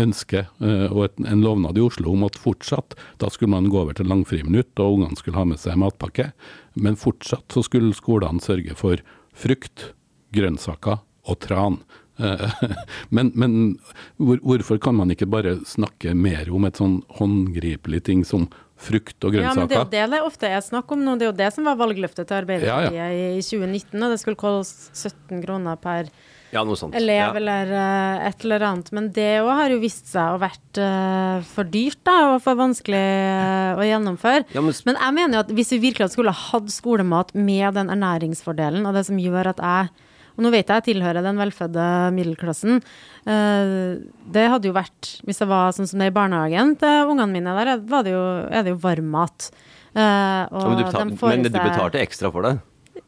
ønske 0.00 0.42
og 0.60 1.20
en 1.20 1.44
lovnad 1.44 1.78
i 1.78 1.84
Oslo 1.84 2.14
om 2.14 2.24
at 2.26 2.38
fortsatt, 2.40 2.96
da 3.22 3.30
skulle 3.30 3.52
man 3.54 3.68
gå 3.70 3.78
over 3.82 3.96
til 3.96 4.08
langfriminutt, 4.10 4.72
og 4.82 4.98
ungene 4.98 5.20
skulle 5.20 5.38
ha 5.38 5.46
med 5.46 5.60
seg 5.62 5.78
matpakke. 5.80 6.30
Men 6.74 6.98
fortsatt 6.98 7.54
så 7.54 7.62
skulle 7.66 7.94
skolene 7.96 8.42
sørge 8.42 8.74
for 8.78 9.04
frukt, 9.36 9.92
grønnsaker 10.34 11.00
og 11.28 11.40
tran. 11.44 11.80
Eh, 12.20 12.64
men, 13.16 13.32
men 13.34 13.54
hvor, 14.20 14.40
hvorfor 14.44 14.80
kan 14.82 14.98
man 14.98 15.12
ikke 15.14 15.28
bare 15.30 15.58
snakke 15.68 16.14
mer 16.14 16.50
om 16.52 16.68
et 16.68 16.80
sånn 16.80 17.00
håndgripelig 17.20 18.04
ting 18.10 18.26
som 18.28 18.48
frukt 18.80 19.26
og 19.26 19.34
grønnsaker. 19.34 19.60
Ja, 19.60 19.60
men 19.60 19.68
Det 19.68 19.76
er 19.76 19.84
jo 19.84 19.92
det 19.92 20.16
det 20.16 20.24
ofte 20.24 20.50
er 20.50 20.64
snakk 20.64 20.92
om 20.94 21.04
nå. 21.04 21.16
Det 21.20 21.26
er 21.26 21.32
jo 21.32 21.38
det 21.40 21.52
som 21.54 21.68
var 21.68 21.78
valgløftet 21.80 22.26
til 22.26 22.40
Arbeiderpartiet 22.40 22.96
ja, 22.96 23.08
ja. 23.12 23.32
i 23.36 23.42
2019. 23.44 23.96
og 24.00 24.12
Det 24.12 24.20
skulle 24.22 24.40
koste 24.40 24.94
17 24.96 25.42
kroner 25.44 25.80
per 25.80 26.08
ja, 26.50 26.64
noe 26.66 26.78
sånt. 26.78 26.96
elev 26.98 27.36
eller 27.38 27.70
uh, 27.70 28.26
et 28.26 28.44
eller 28.46 28.64
annet. 28.66 28.90
Men 28.96 29.10
det 29.14 29.28
òg 29.44 29.52
har 29.60 29.74
jo 29.74 29.80
vist 29.82 30.10
seg 30.10 30.34
å 30.34 30.40
vært 30.42 30.80
uh, 30.82 31.38
for 31.46 31.68
dyrt 31.70 32.00
da, 32.06 32.16
og 32.32 32.40
for 32.44 32.58
vanskelig 32.58 33.04
uh, 33.04 33.78
å 33.78 33.86
gjennomføre. 33.86 34.46
Ja, 34.56 34.64
men, 34.64 34.76
men, 34.88 34.98
jeg 34.98 35.18
mener 35.18 35.38
jo 35.38 35.44
at 35.44 35.54
hvis 35.60 35.74
vi 35.76 35.82
virkelig 35.86 36.14
skulle 36.16 36.34
hatt 36.34 36.72
skolemat 36.74 37.34
med 37.36 37.76
den 37.78 37.92
ernæringsfordelen, 37.92 38.88
og 38.88 38.96
det 38.98 39.06
som 39.10 39.20
gjør 39.20 39.52
at 39.54 39.62
jeg 39.62 40.08
og 40.40 40.46
nå 40.46 40.52
vet 40.54 40.70
jeg 40.72 40.80
jeg 40.80 40.86
tilhører 40.94 41.20
den 41.20 41.36
velfødde 41.36 41.86
middelklassen. 42.16 42.80
det 44.32 44.46
hadde 44.48 44.70
jo 44.70 44.72
vært, 44.72 45.10
hvis 45.28 45.42
det 45.42 45.48
var 45.50 45.74
sånn 45.76 45.90
som 45.90 46.00
det 46.00 46.08
i 46.08 46.14
barnehagen 46.16 46.72
til 46.80 47.12
ungene 47.12 47.28
mine, 47.34 47.52
der 47.58 47.74
det 47.76 48.14
jo, 48.14 48.24
er 48.48 48.64
det 48.64 48.72
jo 48.72 48.80
varm 48.80 49.12
mat. 49.12 49.50
men, 49.92 50.78
du 50.78 50.84
betalte, 50.86 51.28
men 51.28 51.44
du 51.44 51.52
betalte 51.52 52.00
ekstra 52.00 52.32
for 52.32 52.48
det? 52.48 52.56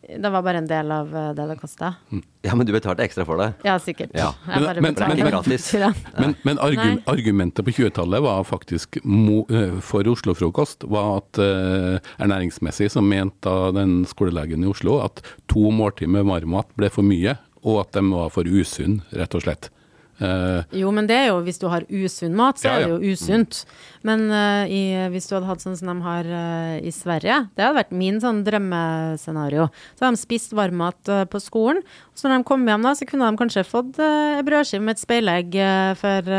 Det 0.02 0.30
var 0.30 0.42
bare 0.42 0.58
en 0.58 0.66
del 0.66 0.90
av 0.90 1.16
eh, 1.16 1.28
det 1.34 1.44
det 1.46 1.56
kosta. 1.60 1.94
Mm. 2.10 2.22
Ja, 2.42 2.54
men 2.58 2.66
du 2.66 2.72
betalte 2.74 3.04
ekstra 3.04 3.24
for 3.26 3.38
det? 3.38 3.52
Ja, 3.62 3.76
sikkert. 3.78 4.10
Ja. 4.18 4.32
Men, 4.46 4.64
men, 4.82 4.94
men, 4.98 5.18
men, 6.18 6.34
men 6.42 6.58
Nei. 6.58 6.96
argumentet 7.06 7.64
på 7.64 7.74
20-tallet 7.76 8.24
var 8.24 8.42
faktisk 8.44 8.98
mo, 9.04 9.44
eh, 9.46 9.78
for 9.78 10.08
Oslo-frokost 10.10 10.88
var 10.90 11.20
at 11.20 11.38
uh, 11.38 12.14
ernæringsmessig 12.18 12.90
så 12.92 13.02
mente 13.04 13.52
den 13.76 14.02
skolelegen 14.10 14.66
i 14.66 14.70
Oslo 14.72 14.98
at 15.04 15.22
to 15.50 15.70
måltider 15.70 16.10
med 16.18 16.26
varmmat 16.26 16.74
ble 16.78 16.90
for 16.90 17.06
mye, 17.06 17.36
og 17.62 17.84
at 17.84 17.94
de 17.94 18.02
var 18.10 18.34
for 18.34 18.48
usunne, 18.48 19.06
rett 19.14 19.38
og 19.38 19.46
slett. 19.46 19.70
Uh, 20.20 20.60
jo, 20.76 20.90
men 20.94 21.08
det 21.08 21.16
er 21.16 21.24
jo 21.30 21.38
hvis 21.42 21.58
du 21.58 21.64
har 21.72 21.86
usunn 21.88 22.34
mat, 22.36 22.60
så 22.60 22.68
ja, 22.68 22.74
er 22.76 22.84
det 22.84 22.92
jo 22.92 23.14
usunt. 23.16 23.62
Mm. 23.64 24.02
Men 24.06 24.24
uh, 24.30 24.70
i, 24.70 24.80
hvis 25.10 25.26
du 25.26 25.34
hadde 25.34 25.48
hatt 25.48 25.64
sånn 25.64 25.78
som 25.78 25.88
de 25.88 26.04
har 26.04 26.28
uh, 26.28 26.76
i 26.78 26.92
Sverige, 26.94 27.38
det 27.56 27.64
hadde 27.64 27.78
vært 27.80 27.94
min 27.96 28.20
sånn 28.22 28.42
drømmescenario. 28.46 29.66
Så 29.96 30.04
hadde 30.04 30.18
de 30.18 30.22
spist 30.22 30.54
varmmat 30.56 31.12
på 31.32 31.42
skolen, 31.42 31.80
og 32.12 32.20
så 32.20 32.28
når 32.28 32.42
de 32.42 32.48
kom 32.50 32.66
hjem, 32.68 32.86
da, 32.86 32.94
så 32.98 33.08
kunne 33.08 33.30
de 33.30 33.40
kanskje 33.40 33.64
fått 33.66 34.00
uh, 34.02 34.42
brødskive 34.46 34.84
med 34.84 34.98
et 34.98 35.02
speilegg 35.02 35.56
for 35.98 36.32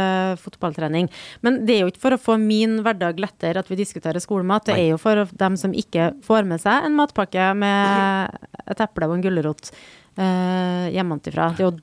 fotballtrening. 0.43 1.09
Men 1.45 1.63
det 1.67 1.75
er 1.75 1.83
jo 1.83 1.91
ikke 1.91 2.05
for 2.05 2.15
å 2.15 2.21
få 2.21 2.37
min 2.41 2.79
hverdag 2.85 3.19
lettere 3.21 3.63
at 3.63 3.71
vi 3.71 3.79
diskuterer 3.79 4.23
skolemat, 4.23 4.69
det 4.69 4.77
er 4.77 4.91
jo 4.93 5.01
for 5.01 5.25
dem 5.39 5.57
som 5.59 5.73
ikke 5.75 6.11
får 6.23 6.47
med 6.47 6.61
seg 6.63 6.87
en 6.87 6.95
matpakke 6.97 7.49
med 7.57 8.37
et 8.69 8.85
eple 8.85 9.09
og 9.09 9.17
en 9.17 9.25
gulrot 9.25 9.73
hjemmefra. 10.13 11.49
Det 11.57 11.63
er 11.63 11.67
jo 11.71 11.73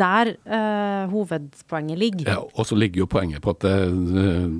der 0.00 0.32
uh, 0.48 1.10
hovedpoenget 1.12 1.98
ligger. 1.98 2.32
Ja, 2.32 2.36
og 2.58 2.66
så 2.66 2.74
ligger 2.74 3.04
jo 3.04 3.06
poenget 3.06 3.42
på 3.44 3.50
at 3.50 3.62
det, 3.62 3.92
uh, 3.92 4.52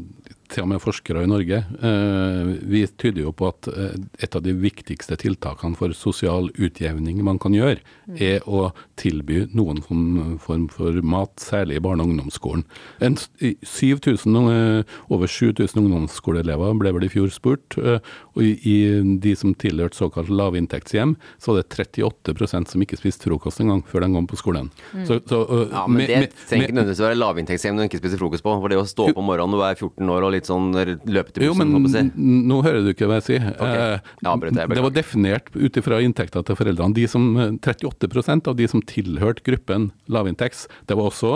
til 0.51 0.65
og 0.65 0.71
med 0.73 0.83
forskere 0.83 1.25
i 1.25 1.31
Norge, 1.31 1.63
eh, 1.63 2.51
vi 2.71 2.83
tyder 3.01 3.25
jo 3.25 3.33
på 3.37 3.49
at 3.51 3.69
eh, 3.71 3.97
et 4.25 4.37
av 4.37 4.43
de 4.45 4.55
viktigste 4.57 5.17
tiltakene 5.21 5.79
for 5.79 5.95
sosial 5.97 6.51
utjevning 6.59 7.21
man 7.27 7.39
kan 7.43 7.55
gjøre, 7.55 7.81
mm. 8.11 8.19
er 8.19 8.47
å 8.51 8.71
tilby 9.01 9.47
noen 9.57 9.81
form 9.85 10.67
for 10.73 11.01
mat, 11.07 11.33
særlig 11.41 11.79
i 11.79 11.85
barne- 11.85 12.05
og 12.05 12.13
ungdomsskolen. 12.13 12.65
En, 13.01 13.17
7000, 13.17 14.41
eh, 14.51 14.99
over 15.13 15.31
7000 15.31 15.83
ungdomsskoleelever 15.85 16.77
ble 16.81 16.95
vel 16.97 17.07
i 17.07 17.13
fjor 17.13 17.31
spurt, 17.35 17.79
og 17.81 18.43
i 18.43 18.77
de 19.23 19.35
som 19.39 19.55
tilhørte 19.55 19.99
såkalt 19.99 20.31
lavinntektshjem, 20.33 21.15
så 21.41 21.53
var 21.53 21.63
det 21.63 21.71
38% 21.77 22.75
som 22.75 22.85
ikke 22.85 22.99
spiste 22.99 23.29
frokost 23.29 23.63
engang 23.63 23.83
før 23.87 24.05
de 24.05 24.13
kom 24.15 24.29
på 24.31 24.39
skolen. 24.41 24.71
Mm. 24.93 25.07
Så, 25.09 25.21
så, 25.29 25.43
ja, 25.71 25.87
men 25.87 26.07
det 26.07 26.33
trenger 26.49 26.69
ikke 26.69 26.79
nødvendigvis 26.79 27.03
å 27.03 27.09
være 27.09 27.21
lavinntektshjem 27.21 27.77
når 27.77 27.87
du 27.87 27.91
ikke 27.91 28.03
spiser 28.03 28.21
frokost 28.21 28.45
på. 28.47 28.57
For 28.61 28.73
det 28.73 28.81
å 28.81 28.87
stå 28.89 29.11
opp 29.11 29.21
om 29.21 29.29
morgenen 29.31 29.57
og 29.57 29.63
være 29.65 29.79
14 29.79 30.13
år 30.15 30.27
og 30.27 30.35
litt 30.40 30.50
sånn 30.50 30.72
løpe 30.74 31.35
til 31.35 31.44
bussen? 31.44 31.44
Jo, 31.44 31.55
men 31.55 32.46
nå 32.48 32.61
hører 32.64 32.85
du 32.85 32.92
ikke 32.94 33.09
hva 33.11 33.20
jeg 33.20 33.26
sier. 33.29 33.46
Okay. 33.55 34.00
Ja, 34.24 34.35
det 34.40 34.85
var 34.85 34.94
definert 34.94 35.50
ut 35.55 35.79
ifra 35.81 36.00
inntekta 36.05 36.42
til 36.46 36.59
foreldrene. 36.59 36.96
De 36.96 37.07
som, 37.11 37.29
38 37.61 38.09
eh, 38.09 38.33
av 38.50 38.57
de 38.59 38.68
som 38.70 38.83
tilhørte 38.83 39.44
gruppen 39.46 39.90
lavinntekts, 40.11 40.66
det 40.88 40.96
var 40.98 41.11
også 41.11 41.33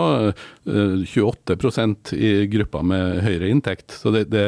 28 0.65 1.57
eh, 1.85 1.95
i 2.17 2.33
gruppa 2.51 2.81
med 2.85 3.21
høyere 3.25 3.51
inntekt. 3.53 3.95
Så 3.95 4.13
det, 4.15 4.25
det, 4.33 4.45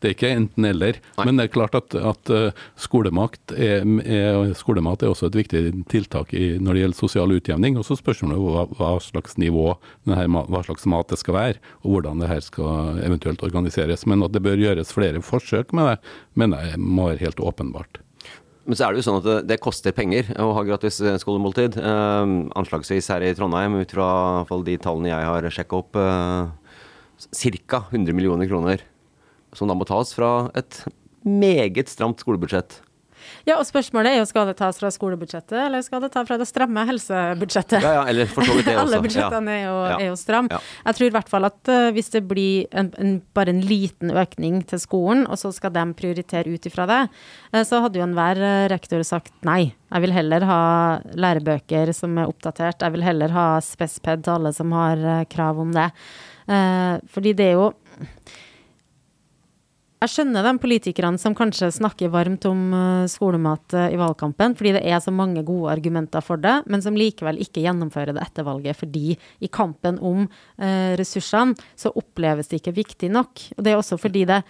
det 0.00 0.10
er 0.10 0.16
ikke 0.16 0.32
enten-eller. 0.34 1.00
Men 1.20 1.40
det 1.40 1.48
er 1.48 1.54
klart 1.54 1.76
at, 1.78 1.94
at 1.94 2.32
eh, 2.34 2.64
skolemat, 2.80 3.38
er, 3.56 3.84
er, 4.04 4.54
skolemat, 4.58 5.04
er, 5.04 5.12
også 5.12 5.30
et 5.30 5.40
viktig 5.42 5.64
tiltak 5.92 6.34
i, 6.36 6.54
når 6.60 6.76
det 6.76 6.84
gjelder 6.84 7.00
sosial 7.00 7.36
utjevning. 7.36 7.78
Og 7.80 7.86
så 7.86 7.98
spørsmålet 7.98 8.40
hva, 8.40 8.66
hva 8.78 8.92
slags 9.04 9.36
nivå, 9.40 9.74
denne, 10.08 10.44
hva 10.50 10.64
slags 10.66 10.88
mat 10.90 11.10
det 11.12 11.20
skal 11.20 11.36
være, 11.36 11.60
og 11.84 11.96
hvordan 11.96 12.22
det 12.22 12.30
her 12.30 12.44
skal 12.44 13.00
eventuelt 13.04 13.42
organiseres. 13.46 13.89
Men 14.08 14.26
at 14.26 14.34
det 14.34 14.42
bør 14.44 14.60
gjøres 14.60 14.92
flere 14.94 15.22
forsøk 15.24 15.74
med 15.76 15.92
det, 15.92 16.14
mener 16.38 16.72
jeg 16.72 16.80
må 16.80 17.10
være 17.10 17.24
helt 17.26 17.42
åpenbart. 17.42 18.02
Men 18.68 18.76
så 18.76 18.86
er 18.86 18.92
det 18.92 19.00
jo 19.00 19.06
sånn 19.08 19.18
at 19.18 19.26
det, 19.26 19.36
det 19.50 19.60
koster 19.62 19.94
penger 19.96 20.28
å 20.38 20.52
ha 20.54 20.64
gratis 20.68 21.00
eh, 21.02 21.16
skolemåltid. 21.18 21.78
Eh, 21.80 22.34
anslagsvis 22.60 23.08
her 23.10 23.24
i 23.26 23.32
Trondheim, 23.34 23.78
ut 23.80 23.94
fra 23.96 24.60
de 24.66 24.76
tallene 24.78 25.10
jeg 25.10 25.26
har 25.26 25.48
sjekka 25.56 25.80
opp, 25.80 25.98
eh, 25.98 26.52
ca. 27.66 27.82
100 27.90 28.14
millioner 28.14 28.50
kroner. 28.50 28.84
Som 29.56 29.70
da 29.70 29.74
må 29.74 29.88
tas 29.88 30.14
fra 30.14 30.50
et 30.54 30.84
meget 31.26 31.90
stramt 31.90 32.22
skolebudsjett. 32.22 32.78
Ja, 33.48 33.56
og 33.58 33.66
spørsmålet 33.68 34.14
er 34.14 34.20
jo 34.20 34.28
skal 34.28 34.48
det 34.50 34.56
tas 34.58 34.78
fra 34.80 34.90
skolebudsjettet, 34.92 35.56
eller 35.66 35.82
skal 35.84 36.02
det 36.04 36.10
ta 36.14 36.22
fra 36.26 36.38
det 36.40 36.46
stramme 36.48 36.84
helsebudsjettet? 36.88 37.78
Ja, 37.82 37.94
ja, 37.98 38.04
eller 38.10 38.30
for 38.30 38.46
så 38.46 38.56
vidt 38.56 38.68
det 38.68 38.74
også. 38.76 38.84
Alle 38.86 39.00
budsjettene 39.04 39.56
ja. 39.56 39.58
er, 39.58 39.66
jo, 39.66 39.76
er 39.96 40.06
jo 40.08 40.16
stramme. 40.20 40.52
Ja. 40.54 40.60
Jeg 40.86 40.98
tror 40.98 41.08
i 41.08 41.14
hvert 41.16 41.32
fall 41.32 41.48
at 41.48 41.72
uh, 41.72 41.88
hvis 41.96 42.12
det 42.14 42.22
blir 42.30 42.80
en, 42.82 42.90
en, 43.02 43.14
bare 43.36 43.54
en 43.54 43.62
liten 43.66 44.14
økning 44.14 44.60
til 44.70 44.82
skolen, 44.82 45.26
og 45.26 45.40
så 45.40 45.52
skal 45.56 45.74
de 45.76 45.84
prioritere 45.98 46.52
ut 46.52 46.70
ifra 46.70 46.88
det, 46.90 47.00
uh, 47.54 47.62
så 47.66 47.82
hadde 47.84 48.00
jo 48.00 48.06
enhver 48.06 48.42
uh, 48.42 48.66
rektor 48.72 49.04
sagt 49.06 49.32
nei. 49.46 49.72
Jeg 49.90 50.04
vil 50.04 50.14
heller 50.14 50.46
ha 50.46 50.60
lærebøker 51.18 51.90
som 51.96 52.14
er 52.20 52.30
oppdatert. 52.30 52.84
Jeg 52.84 52.94
vil 52.94 53.06
heller 53.06 53.32
ha 53.34 53.46
spesped 53.64 54.22
til 54.26 54.36
alle 54.36 54.52
som 54.54 54.70
har 54.76 55.24
krav 55.32 55.58
om 55.58 55.72
det. 55.74 55.88
fordi 57.10 57.32
det 57.34 57.48
er 57.48 57.58
jo 57.58 57.64
jeg 60.00 60.12
skjønner 60.14 60.46
de 60.46 60.54
politikerne 60.62 61.20
som 61.20 61.34
kanskje 61.36 61.68
snakker 61.76 62.08
varmt 62.12 62.46
om 62.48 62.60
uh, 62.72 63.08
skolemat 63.10 63.74
uh, 63.76 63.88
i 63.92 63.98
valgkampen, 64.00 64.54
fordi 64.56 64.72
det 64.78 64.80
er 64.88 65.02
så 65.04 65.12
mange 65.12 65.42
gode 65.44 65.74
argumenter 65.74 66.24
for 66.24 66.40
det, 66.40 66.54
men 66.72 66.80
som 66.80 66.96
likevel 66.96 67.36
ikke 67.44 67.60
gjennomfører 67.66 68.16
det 68.16 68.24
etter 68.24 68.46
valget. 68.46 68.78
Fordi 68.80 69.12
i 69.44 69.50
kampen 69.52 69.98
om 70.00 70.22
eh, 70.24 70.96
ressursene 70.96 71.52
så 71.78 71.92
oppleves 71.96 72.48
det 72.48 72.62
ikke 72.62 72.74
viktig 72.78 73.10
nok. 73.12 73.44
Og 73.58 73.64
det 73.66 73.74
er 73.74 73.80
også 73.80 73.98
fordi 74.00 74.24
det, 74.30 74.40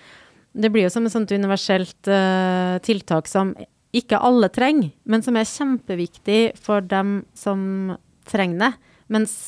det 0.55 0.71
blir 0.71 0.87
jo 0.87 0.95
som 0.95 1.07
et 1.09 1.15
sånt 1.15 1.35
universelt 1.35 2.11
tiltak 2.87 3.31
som 3.31 3.53
ikke 3.97 4.21
alle 4.23 4.51
trenger, 4.55 4.93
men 5.11 5.25
som 5.27 5.39
er 5.39 5.51
kjempeviktig 5.51 6.41
for 6.63 6.85
dem 6.85 7.25
som 7.35 7.97
trenger 8.31 8.63
det. 8.63 8.73
Mens 9.11 9.39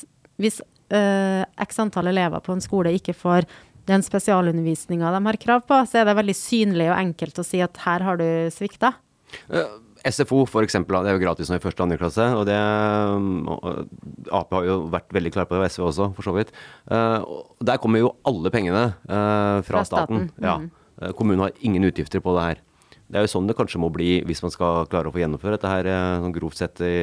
hvis 0.42 0.62
x 0.92 1.78
antall 1.80 2.10
elever 2.10 2.42
på 2.44 2.56
en 2.56 2.64
skole 2.64 2.92
ikke 2.98 3.14
får 3.16 3.46
den 3.88 4.04
spesialundervisninga 4.04 5.12
de 5.14 5.22
har 5.26 5.38
krav 5.42 5.64
på, 5.68 5.78
så 5.88 6.00
er 6.00 6.08
det 6.08 6.18
veldig 6.18 6.36
synlig 6.38 6.90
og 6.90 6.98
enkelt 6.98 7.40
å 7.40 7.46
si 7.46 7.62
at 7.64 7.80
her 7.84 8.04
har 8.06 8.20
du 8.20 8.28
svikta. 8.54 8.94
Eh, 9.48 9.78
SFO 10.10 10.42
for 10.50 10.66
eksempel, 10.66 10.98
det 11.02 11.12
er 11.12 11.16
jo 11.16 11.22
gratis 11.22 11.50
nå 11.50 11.58
i 11.58 11.62
første 11.62 11.82
og 11.82 11.86
andre 11.86 11.98
klasse. 12.00 12.26
og 12.36 12.44
det, 12.48 12.58
Ap 14.34 14.54
har 14.56 14.66
jo 14.66 14.76
vært 14.92 15.14
veldig 15.14 15.32
klar 15.34 15.46
på 15.46 15.56
det, 15.56 15.62
og 15.62 15.70
SV 15.70 15.86
også, 15.88 16.08
for 16.16 16.26
så 16.26 16.34
vidt. 16.36 16.50
Uh, 16.90 17.22
der 17.62 17.78
kommer 17.82 18.02
jo 18.02 18.14
alle 18.26 18.50
pengene 18.54 18.88
fra, 19.06 19.62
fra, 19.66 19.84
staten. 19.86 20.28
staten. 20.28 20.42
Ja. 20.42 20.58
Mm. 20.58 21.14
Kommunen 21.18 21.46
har 21.46 21.54
ingen 21.62 21.86
utgifter 21.86 22.22
på 22.22 22.34
det 22.36 22.48
her. 22.48 22.62
Det 23.12 23.20
er 23.20 23.26
jo 23.26 23.28
sånn 23.28 23.48
det 23.48 23.54
kanskje 23.58 23.76
må 23.82 23.90
bli 23.92 24.22
hvis 24.24 24.40
man 24.40 24.52
skal 24.54 24.86
klare 24.88 25.10
å 25.10 25.12
få 25.12 25.20
gjennomføre 25.20 25.58
dette 25.58 25.68
her 25.68 25.88
eh, 25.90 26.22
sånn 26.22 26.32
grovt 26.32 26.56
sett 26.56 26.80
i 26.80 26.94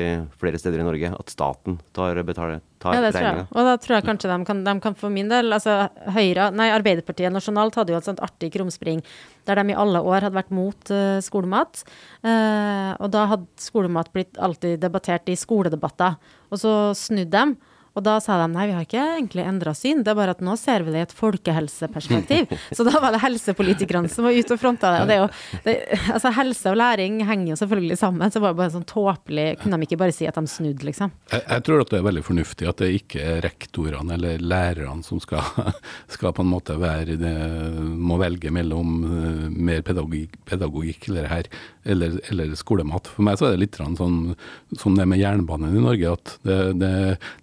flere 0.41 0.57
steder 0.57 0.81
i 0.81 0.87
Norge. 0.87 1.11
At 1.13 1.29
staten 1.29 1.75
tar, 1.93 2.17
betaler, 2.25 2.63
tar 2.81 2.97
ja, 2.97 3.03
det 3.05 3.11
tror 3.13 3.27
jeg. 3.27 3.43
Og 3.53 3.67
da 3.67 3.75
tror 3.77 3.95
jeg 3.99 4.07
kanskje 4.07 4.31
de 4.31 4.39
kan, 4.49 4.63
de 4.65 4.73
kan 4.81 4.97
for 4.97 5.13
min 5.13 5.29
del 5.29 5.53
altså 5.53 5.75
Høyre, 6.15 6.49
nei 6.57 6.71
Arbeiderpartiet 6.73 7.35
nasjonalt 7.35 7.77
hadde 7.77 7.93
jo 7.93 7.99
et 8.01 8.09
sånt 8.09 8.23
artig 8.25 8.49
krumspring 8.57 9.03
der 9.45 9.61
de 9.61 9.69
i 9.69 9.77
alle 9.77 10.01
år 10.01 10.25
hadde 10.25 10.37
vært 10.39 10.53
mot 10.53 10.93
uh, 10.93 11.21
skolemat. 11.25 11.83
Uh, 12.25 12.97
og 12.97 13.13
da 13.13 13.27
hadde 13.35 13.61
skolemat 13.61 14.09
blitt 14.13 14.41
alltid 14.41 14.81
debattert 14.81 15.29
i 15.29 15.37
skoledebatter. 15.37 16.17
Og 16.49 16.61
så 16.61 16.73
snudde 16.97 17.29
de. 17.37 17.68
Og 17.99 18.05
da 18.05 18.15
sa 18.23 18.37
de 18.39 18.47
nei, 18.53 18.69
vi 18.69 18.75
har 18.77 18.85
ikke 18.85 19.05
egentlig 19.17 19.43
endra 19.43 19.73
syn, 19.75 20.05
det 20.05 20.13
er 20.13 20.17
bare 20.21 20.35
at 20.37 20.43
nå 20.45 20.53
ser 20.59 20.85
vi 20.87 20.93
det 20.93 21.01
i 21.01 21.05
et 21.09 21.15
folkehelseperspektiv. 21.17 22.53
Så 22.77 22.85
da 22.87 22.93
var 23.03 23.11
det 23.11 23.19
helsepolitikerne 23.25 24.11
som 24.11 24.23
var 24.27 24.37
ute 24.37 24.55
og 24.55 24.61
fronta 24.61 24.93
det. 24.93 25.01
Og 25.03 25.09
det 25.09 25.17
er 25.17 25.21
jo 25.25 25.29
det, 25.65 25.75
Altså, 26.13 26.31
helse 26.33 26.71
og 26.71 26.77
læring 26.79 27.19
henger 27.27 27.51
jo 27.51 27.57
selvfølgelig 27.59 27.97
sammen, 27.99 28.31
så 28.31 28.39
det 28.39 28.43
var 28.45 28.55
bare 28.57 28.71
sånn 28.73 28.85
tåpelig 28.87 29.45
Kunne 29.61 29.77
de 29.77 29.85
ikke 29.87 29.97
bare 29.99 30.13
si 30.15 30.27
at 30.29 30.37
de 30.37 30.49
snudde, 30.49 30.85
liksom? 30.87 31.11
Jeg, 31.31 31.43
jeg, 31.43 31.63
tror 31.65 31.83
at 31.83 31.91
det 31.91 31.99
er 31.99 32.05
veldig 32.07 32.23
fornuftig 32.25 32.69
at 32.69 32.81
det 32.81 32.89
ikke 32.97 33.23
er 33.33 33.41
rektorene 33.45 34.15
eller 34.15 34.41
lærerne 34.41 35.05
som 35.05 35.21
skal, 35.23 35.43
skal 36.15 36.33
på 36.35 36.45
en 36.45 36.51
måte 36.51 36.77
være 36.79 37.17
det, 37.19 37.33
må 37.79 38.19
velge 38.21 38.53
mellom 38.53 38.95
uh, 39.03 39.43
mer 39.51 39.83
pedagogikk, 39.85 40.39
pedagogikk 40.49 41.09
eller, 41.11 41.29
her, 41.31 41.51
eller, 41.83 42.17
eller, 42.31 42.55
skolemat. 42.59 43.11
For 43.11 43.27
meg 43.27 43.39
så 43.39 43.49
er 43.49 43.57
det 43.57 43.63
litt 43.65 43.79
sånn 43.79 43.97
som 44.79 44.97
det 44.97 45.07
med 45.09 45.21
jernbanen 45.21 45.75
i 45.75 45.83
Norge, 45.83 46.15
at 46.15 46.35
det, 46.47 46.59
det, 46.79 46.93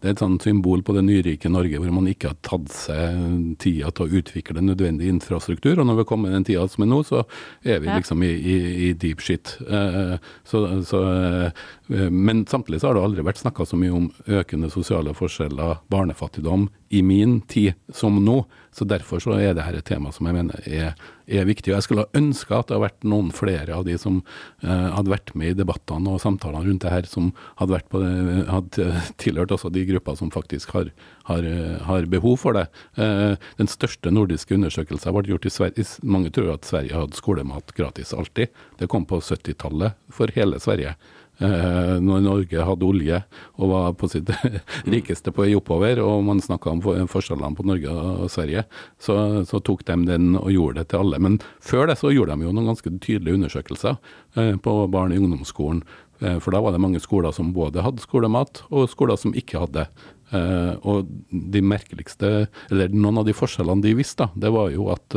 det 0.01 0.11
er 0.11 0.17
et 0.17 0.25
sånt 0.25 0.46
symbol 0.47 0.83
på 0.87 0.95
det 0.97 1.05
nyrike 1.07 1.51
Norge 1.51 1.81
hvor 1.83 1.93
man 1.95 2.09
ikke 2.11 2.31
har 2.31 2.39
tatt 2.47 2.71
seg 2.73 3.57
tida 3.63 3.91
til 3.95 4.07
å 4.07 4.21
utvikle 4.21 4.63
nødvendig 4.65 5.11
infrastruktur. 5.11 5.81
Og 5.81 5.89
når 5.89 6.01
vi 6.01 6.07
kommer 6.09 6.31
i 6.31 6.37
den 6.37 6.47
tida 6.47 6.67
som 6.71 6.87
er 6.87 6.91
nå, 6.93 7.03
så 7.07 7.25
er 7.67 7.83
vi 7.83 7.91
liksom 7.91 8.23
i, 8.27 8.33
i, 8.33 8.57
i 8.89 8.93
deep 8.97 9.25
shit. 9.25 9.57
Uh, 9.67 10.17
så, 10.47 10.63
så, 10.87 11.03
uh, 11.03 11.67
men 12.11 12.45
samtidig 12.49 12.81
så 12.83 12.91
har 12.91 12.99
det 12.99 13.05
aldri 13.09 13.27
vært 13.27 13.43
snakka 13.43 13.67
så 13.67 13.79
mye 13.81 13.95
om 13.95 14.09
økende 14.27 14.71
sosiale 14.73 15.15
forskjeller, 15.17 15.83
barnefattigdom, 15.93 16.69
i 16.95 17.03
min 17.03 17.41
tid 17.51 17.75
som 17.95 18.21
nå. 18.25 18.45
Så 18.77 18.87
derfor 18.87 19.23
så 19.23 19.39
er 19.41 19.57
dette 19.57 19.81
et 19.81 19.89
tema 19.89 20.13
som 20.15 20.29
jeg 20.29 20.37
mener 20.37 20.69
er, 20.69 20.95
er 21.27 21.47
viktig. 21.49 21.73
Jeg 21.73 21.85
skulle 21.85 22.07
ha 22.07 22.19
ønska 22.19 22.61
at 22.61 22.69
det 22.69 22.77
hadde 22.77 22.87
vært 22.87 23.07
noen 23.09 23.33
flere 23.35 23.75
av 23.75 23.87
de 23.89 23.97
som 24.01 24.21
eh, 24.63 24.87
hadde 24.95 25.13
vært 25.13 25.33
med 25.39 25.55
i 25.55 25.59
debattene 25.59 26.15
og 26.15 26.23
samtalene 26.23 26.65
rundt 26.67 26.87
det 26.87 26.93
her, 26.93 27.09
som 27.11 27.33
hadde, 27.61 27.81
det, 27.93 28.39
hadde 28.51 28.89
tilhørt 29.23 29.55
også 29.57 29.73
de 29.75 29.85
grupper 29.91 30.19
som 30.19 30.33
faktisk 30.35 30.75
har, 30.77 30.93
har, 31.31 31.51
har 31.89 32.09
behov 32.13 32.39
for 32.45 32.59
det. 32.59 32.67
Eh, 33.01 33.35
den 33.61 33.71
største 33.71 34.13
nordiske 34.15 34.57
undersøkelsen 34.57 35.17
ble 35.17 35.27
gjort 35.33 35.51
i 35.51 35.55
Sverige. 35.57 35.87
Mange 36.07 36.33
tror 36.35 36.55
at 36.55 36.69
Sverige 36.69 36.97
hadde 36.97 37.19
skolemat 37.19 37.75
gratis 37.77 38.15
alltid. 38.17 38.55
Det 38.81 38.91
kom 38.93 39.09
på 39.09 39.21
70-tallet 39.23 39.99
for 40.13 40.33
hele 40.37 40.61
Sverige. 40.63 40.97
Eh, 41.37 41.97
når 42.01 42.23
Norge 42.25 42.63
hadde 42.65 42.87
olje 42.87 43.19
og 43.61 43.69
var 43.69 43.91
på 44.01 44.09
sitt 44.09 44.31
rikeste 44.95 45.33
på 45.35 45.45
vei 45.45 45.53
oppover, 45.59 46.01
og 46.01 46.25
man 46.25 46.41
snakka 46.41 46.73
om 46.73 46.83
forskjellene 47.13 47.59
på 47.59 47.67
Norge 47.69 47.93
og 47.93 48.31
Sverige, 48.33 48.65
så, 48.97 49.45
så, 49.45 49.61
tok 49.61 49.85
de 49.89 49.99
den 50.09 50.33
og 50.39 50.49
gjorde 50.55 50.81
det 50.81 50.91
til 50.93 51.05
alle. 51.05 51.21
Men 51.21 51.39
før 51.61 51.91
det 51.91 51.99
så 52.01 52.15
gjorde 52.15 52.39
de 52.39 52.49
jo 52.49 52.55
noen 52.57 52.73
ganske 52.73 52.93
tydelige 53.05 53.37
undersøkelser 53.37 53.99
eh, 54.41 54.55
på 54.57 54.77
barn 54.93 55.13
i 55.13 55.21
ungdomsskolen. 55.21 55.83
Eh, 56.25 56.39
for 56.41 56.57
da 56.57 56.63
var 56.65 56.73
det 56.73 56.81
mange 56.81 57.03
skoler 57.05 57.37
som 57.37 57.53
både 57.57 57.85
hadde 57.85 58.05
skolemat, 58.05 58.63
og 58.71 58.89
skoler 58.93 59.21
som 59.21 59.37
ikke 59.37 59.65
hadde. 59.67 59.89
Og 60.27 61.07
de 61.31 61.61
merkeligste, 61.63 62.49
eller 62.67 62.91
noen 62.91 63.21
av 63.21 63.29
de 63.29 63.35
forskjellene 63.37 63.85
de 63.85 63.93
visste, 63.95 64.27
det 64.35 64.51
var 64.51 64.73
jo 64.75 64.89
at 64.91 65.15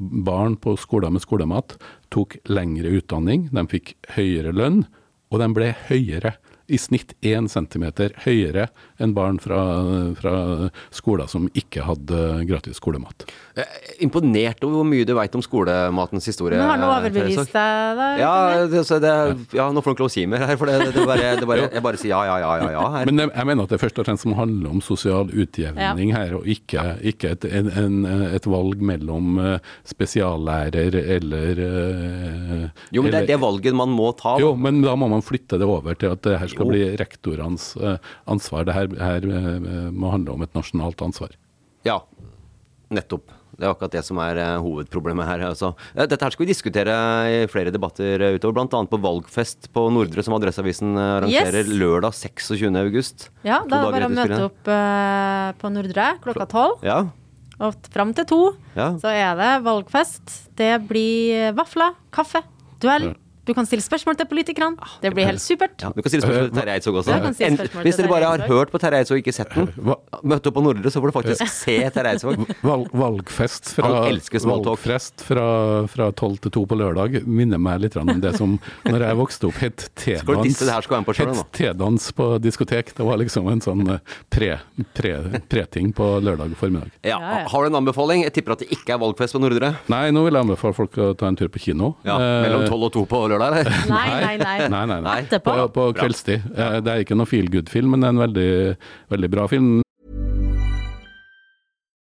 barn 0.00 0.54
på 0.56 0.72
skoler 0.80 1.12
med 1.12 1.20
skolemat 1.20 1.74
tok 2.08 2.38
lengre 2.48 2.94
utdanning, 2.96 3.50
de 3.52 3.66
fikk 3.68 3.92
høyere 4.14 4.54
lønn, 4.56 4.86
og 5.30 5.42
den 5.42 5.56
ble 5.56 5.72
høyere 5.88 6.36
i 6.66 6.78
snitt 6.80 7.14
1 7.22 7.46
cm 7.52 7.84
høyere 8.24 8.66
enn 9.02 9.12
barn 9.14 9.38
fra, 9.42 9.58
fra, 10.18 10.34
skoler 10.94 11.28
som 11.30 11.46
ikke 11.54 11.84
hadde 11.86 12.22
gratis 12.48 12.80
skolemat. 12.80 13.26
Imponert 14.02 14.64
over 14.66 14.80
hvor 14.80 14.88
mye 14.88 15.06
du 15.06 15.14
veit 15.16 15.34
om 15.38 15.44
skolematens 15.44 16.26
historie. 16.26 16.58
Men 16.58 16.72
har 16.72 16.80
du 16.80 16.86
overbevist 16.88 17.54
deg, 17.54 18.00
da? 18.00 18.08
Ja, 18.20 18.32
det, 18.72 18.82
det, 19.04 19.14
ja, 19.56 19.68
nå 19.70 19.82
får 19.84 19.92
du 19.92 19.96
ikke 19.96 20.06
lov 20.06 20.10
å 20.10 20.16
si 20.16 20.26
mer 20.30 20.46
her, 20.48 20.58
for 20.58 20.70
det, 20.70 20.90
det 20.96 21.06
bare, 21.06 21.30
bare, 21.46 21.68
jeg 21.70 21.84
bare 21.86 22.02
sier 22.02 22.14
ja, 22.16 22.22
ja, 22.26 22.38
ja, 22.42 22.52
ja. 22.64 22.70
ja 22.74 22.86
her. 22.96 23.10
Men 23.12 23.26
jeg 23.28 23.50
mener 23.52 23.68
at 23.68 23.76
det 23.76 23.80
først 23.82 24.02
og 24.02 24.08
fremst 24.08 24.26
som 24.26 24.34
handler 24.38 24.74
om 24.74 24.82
sosial 24.84 25.30
utjevning 25.30 26.12
ja. 26.12 26.24
her, 26.24 26.38
og 26.40 26.50
ikke, 26.50 26.88
ikke 27.12 27.36
et, 27.36 27.46
en, 27.46 27.70
en, 27.70 28.00
et, 28.32 28.46
valg 28.46 28.82
mellom 28.82 29.38
eh, 29.42 29.72
spesiallærer 29.86 30.94
eller 31.02 31.62
eh, 31.66 32.65
Jo, 32.96 33.04
men 33.04 33.12
det 33.12 33.22
er 33.24 33.30
det 33.34 33.40
valget 33.42 33.76
man 33.76 33.92
må 33.92 34.10
ta. 34.16 34.36
Jo, 34.42 34.54
men 34.58 34.80
da 34.84 34.96
må 34.98 35.08
man 35.12 35.24
flytte 35.24 35.60
det 35.60 35.68
over 35.68 35.96
til 35.98 36.14
at 36.16 36.22
det 36.26 36.38
her 36.40 36.52
skal 36.52 36.66
jo. 36.66 36.72
bli 36.72 36.84
rektorenes 37.00 37.72
uh, 37.80 37.96
ansvar. 38.30 38.66
Det 38.68 38.76
her, 38.76 38.92
her 39.00 39.26
uh, 39.28 39.90
må 39.92 40.12
handle 40.14 40.36
om 40.36 40.46
et 40.46 40.54
nasjonalt 40.56 41.02
ansvar. 41.04 41.34
Ja, 41.86 42.00
nettopp. 42.94 43.34
Det 43.56 43.64
er 43.64 43.72
akkurat 43.72 43.94
det 43.94 44.02
som 44.04 44.18
er 44.20 44.40
uh, 44.40 44.62
hovedproblemet 44.64 45.28
her. 45.28 45.44
Altså. 45.50 45.74
Dette 45.96 46.18
her 46.20 46.34
skal 46.34 46.44
vi 46.44 46.50
diskutere 46.50 46.96
i 47.32 47.36
flere 47.52 47.72
debatter 47.74 48.26
utover, 48.38 48.58
bl.a. 48.58 48.82
på 48.88 49.00
valgfest 49.04 49.70
på 49.76 49.86
Nordre, 49.92 50.24
som 50.24 50.36
Adresseavisen 50.38 50.96
arrangerer 50.96 51.62
yes. 51.62 51.76
lørdag 51.76 52.16
26.8. 52.16 53.30
Ja, 53.46 53.62
da 53.68 53.84
er 53.84 53.86
det 53.86 53.94
bare 53.98 54.10
å 54.10 54.16
møte 54.16 54.42
opp 54.48 54.74
på 55.62 55.72
Nordre 55.76 56.10
klokka 56.24 56.48
tolv. 56.52 56.84
Ja. 56.86 57.04
Og 57.56 57.88
fram 57.88 58.12
til 58.16 58.26
to 58.28 58.42
ja. 58.76 58.90
så 59.00 59.12
er 59.16 59.32
det 59.38 59.52
valgfest. 59.64 60.34
Det 60.60 60.74
blir 60.88 61.54
vafler, 61.56 61.96
kaffe, 62.12 62.42
duell. 62.78 63.02
Ja. 63.02 63.25
Du 63.46 63.52
kan 63.54 63.66
stille 63.68 63.84
spørsmål 63.84 64.16
til 64.18 64.26
politikerne. 64.26 64.88
Det 65.02 65.12
blir 65.14 65.28
helt 65.28 65.42
supert. 65.42 65.76
Ja, 65.82 65.92
du 65.94 66.00
kan 66.02 66.10
stille 66.10 66.26
spørsmål 66.26 66.48
til 66.50 66.58
Terje 66.58 66.74
Eidsvåg 66.76 66.96
også. 67.02 67.18
En, 67.46 67.58
hvis 67.86 67.98
dere 68.00 68.10
bare 68.10 68.30
har 68.32 68.42
hørt 68.50 68.72
på 68.74 68.80
Terje 68.82 69.04
Eidsvåg 69.04 69.20
og 69.20 69.22
ikke 69.22 69.34
sett 69.36 69.54
den, 69.54 69.68
møtt 70.26 70.48
opp 70.50 70.56
på 70.56 70.64
Nordre, 70.66 70.90
så 70.90 71.02
får 71.02 71.12
du 71.12 71.14
faktisk 71.14 71.52
se 71.52 71.76
Terje 71.94 72.14
Eidsvåg. 72.16 72.42
Valg, 72.66 72.90
valgfest 72.96 73.70
fra, 73.76 73.90
valgfest 74.50 75.22
fra, 75.26 75.46
fra 75.92 76.08
12 76.10 76.40
til 76.46 76.54
2 76.58 76.64
på 76.72 76.78
lørdag 76.80 77.20
minner 77.26 77.60
meg 77.62 77.84
litt 77.84 77.98
om 78.00 78.10
det 78.22 78.34
som 78.38 78.56
når 78.86 79.06
jeg 79.06 79.20
vokste 79.20 79.50
opp, 79.50 79.60
het 79.62 79.86
T-dans 79.94 82.10
på, 82.10 82.18
på 82.18 82.28
diskotek. 82.42 82.90
Det 82.96 83.06
var 83.06 83.20
liksom 83.22 83.46
en 83.52 83.62
sånn 83.62 83.86
eh, 83.94 84.16
pre-ting 84.32 84.90
pre, 84.96 85.14
pre 85.46 85.66
på 85.96 86.10
lørdag 86.24 86.56
formiddag. 86.58 86.90
Ja. 87.06 87.20
Har 87.46 87.62
du 87.62 87.70
en 87.70 87.80
anbefaling? 87.82 88.24
Jeg 88.26 88.34
tipper 88.40 88.56
at 88.56 88.64
det 88.64 88.70
ikke 88.74 88.96
er 88.96 89.02
valgfest 89.02 89.36
på 89.36 89.42
Nordre? 89.42 89.76
Nei, 89.92 90.08
nå 90.14 90.26
vil 90.26 90.34
jeg 90.34 90.48
anbefale 90.48 90.76
folk 90.76 90.98
å 90.98 91.12
ta 91.18 91.30
en 91.30 91.38
tur 91.38 91.50
på 91.52 91.62
kino. 91.68 91.94
Ja, 92.06 92.18
mellom 92.18 92.66
12 92.66 92.88
og 92.88 92.92
2 92.98 93.04
på 93.10 93.22
lørdag? 93.30 93.35
Lørdag, 93.36 93.66
eller? 93.66 93.80
Nei, 93.94 94.06
nei, 94.10 94.36
nei. 94.42 94.68
nei, 94.68 94.84
nei, 94.92 95.00
nei. 95.06 95.16
Etterpå. 95.24 95.56
På, 95.56 95.66
på 95.74 95.88
kveldstid. 96.00 96.52
Det 96.56 96.92
er 96.92 97.04
ikke 97.04 97.18
noe 97.18 97.28
feel 97.30 97.50
good-film, 97.52 97.94
men 97.94 98.02
det 98.02 98.08
er 98.08 98.16
en 98.16 98.24
veldig, 98.26 98.52
veldig 99.14 99.30
bra 99.36 99.46
film. 99.50 99.74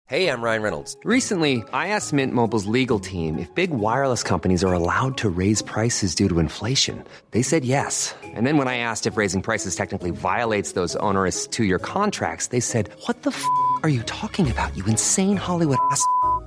Hey, 0.05 0.27
I'm 0.27 0.43
Ryan 0.43 0.61
Reynolds. 0.61 0.95
Recently, 1.05 1.63
I 1.73 1.87
asked 1.87 2.13
Mint 2.13 2.33
Mobile's 2.33 2.67
legal 2.67 2.99
team 2.99 3.39
if 3.39 3.49
big 3.55 3.71
wireless 3.71 4.21
companies 4.21 4.63
are 4.63 4.73
allowed 4.73 5.17
to 5.17 5.29
raise 5.29 5.63
prices 5.63 6.13
due 6.13 6.27
to 6.29 6.39
inflation. 6.39 7.03
They 7.31 7.41
said 7.41 7.65
yes. 7.65 8.13
And 8.21 8.45
then 8.45 8.57
when 8.57 8.67
I 8.67 8.77
asked 8.77 9.07
if 9.07 9.17
raising 9.17 9.41
prices 9.41 9.75
technically 9.75 10.11
violates 10.11 10.73
those 10.73 10.95
onerous 10.97 11.47
two-year 11.47 11.79
contracts, 11.79 12.47
they 12.47 12.59
said, 12.59 12.89
"What 13.07 13.23
the 13.23 13.31
f*** 13.31 13.43
are 13.81 13.89
you 13.89 14.03
talking 14.03 14.51
about? 14.51 14.75
You 14.77 14.85
insane 14.85 15.37
Hollywood 15.37 15.79
ass." 15.89 16.05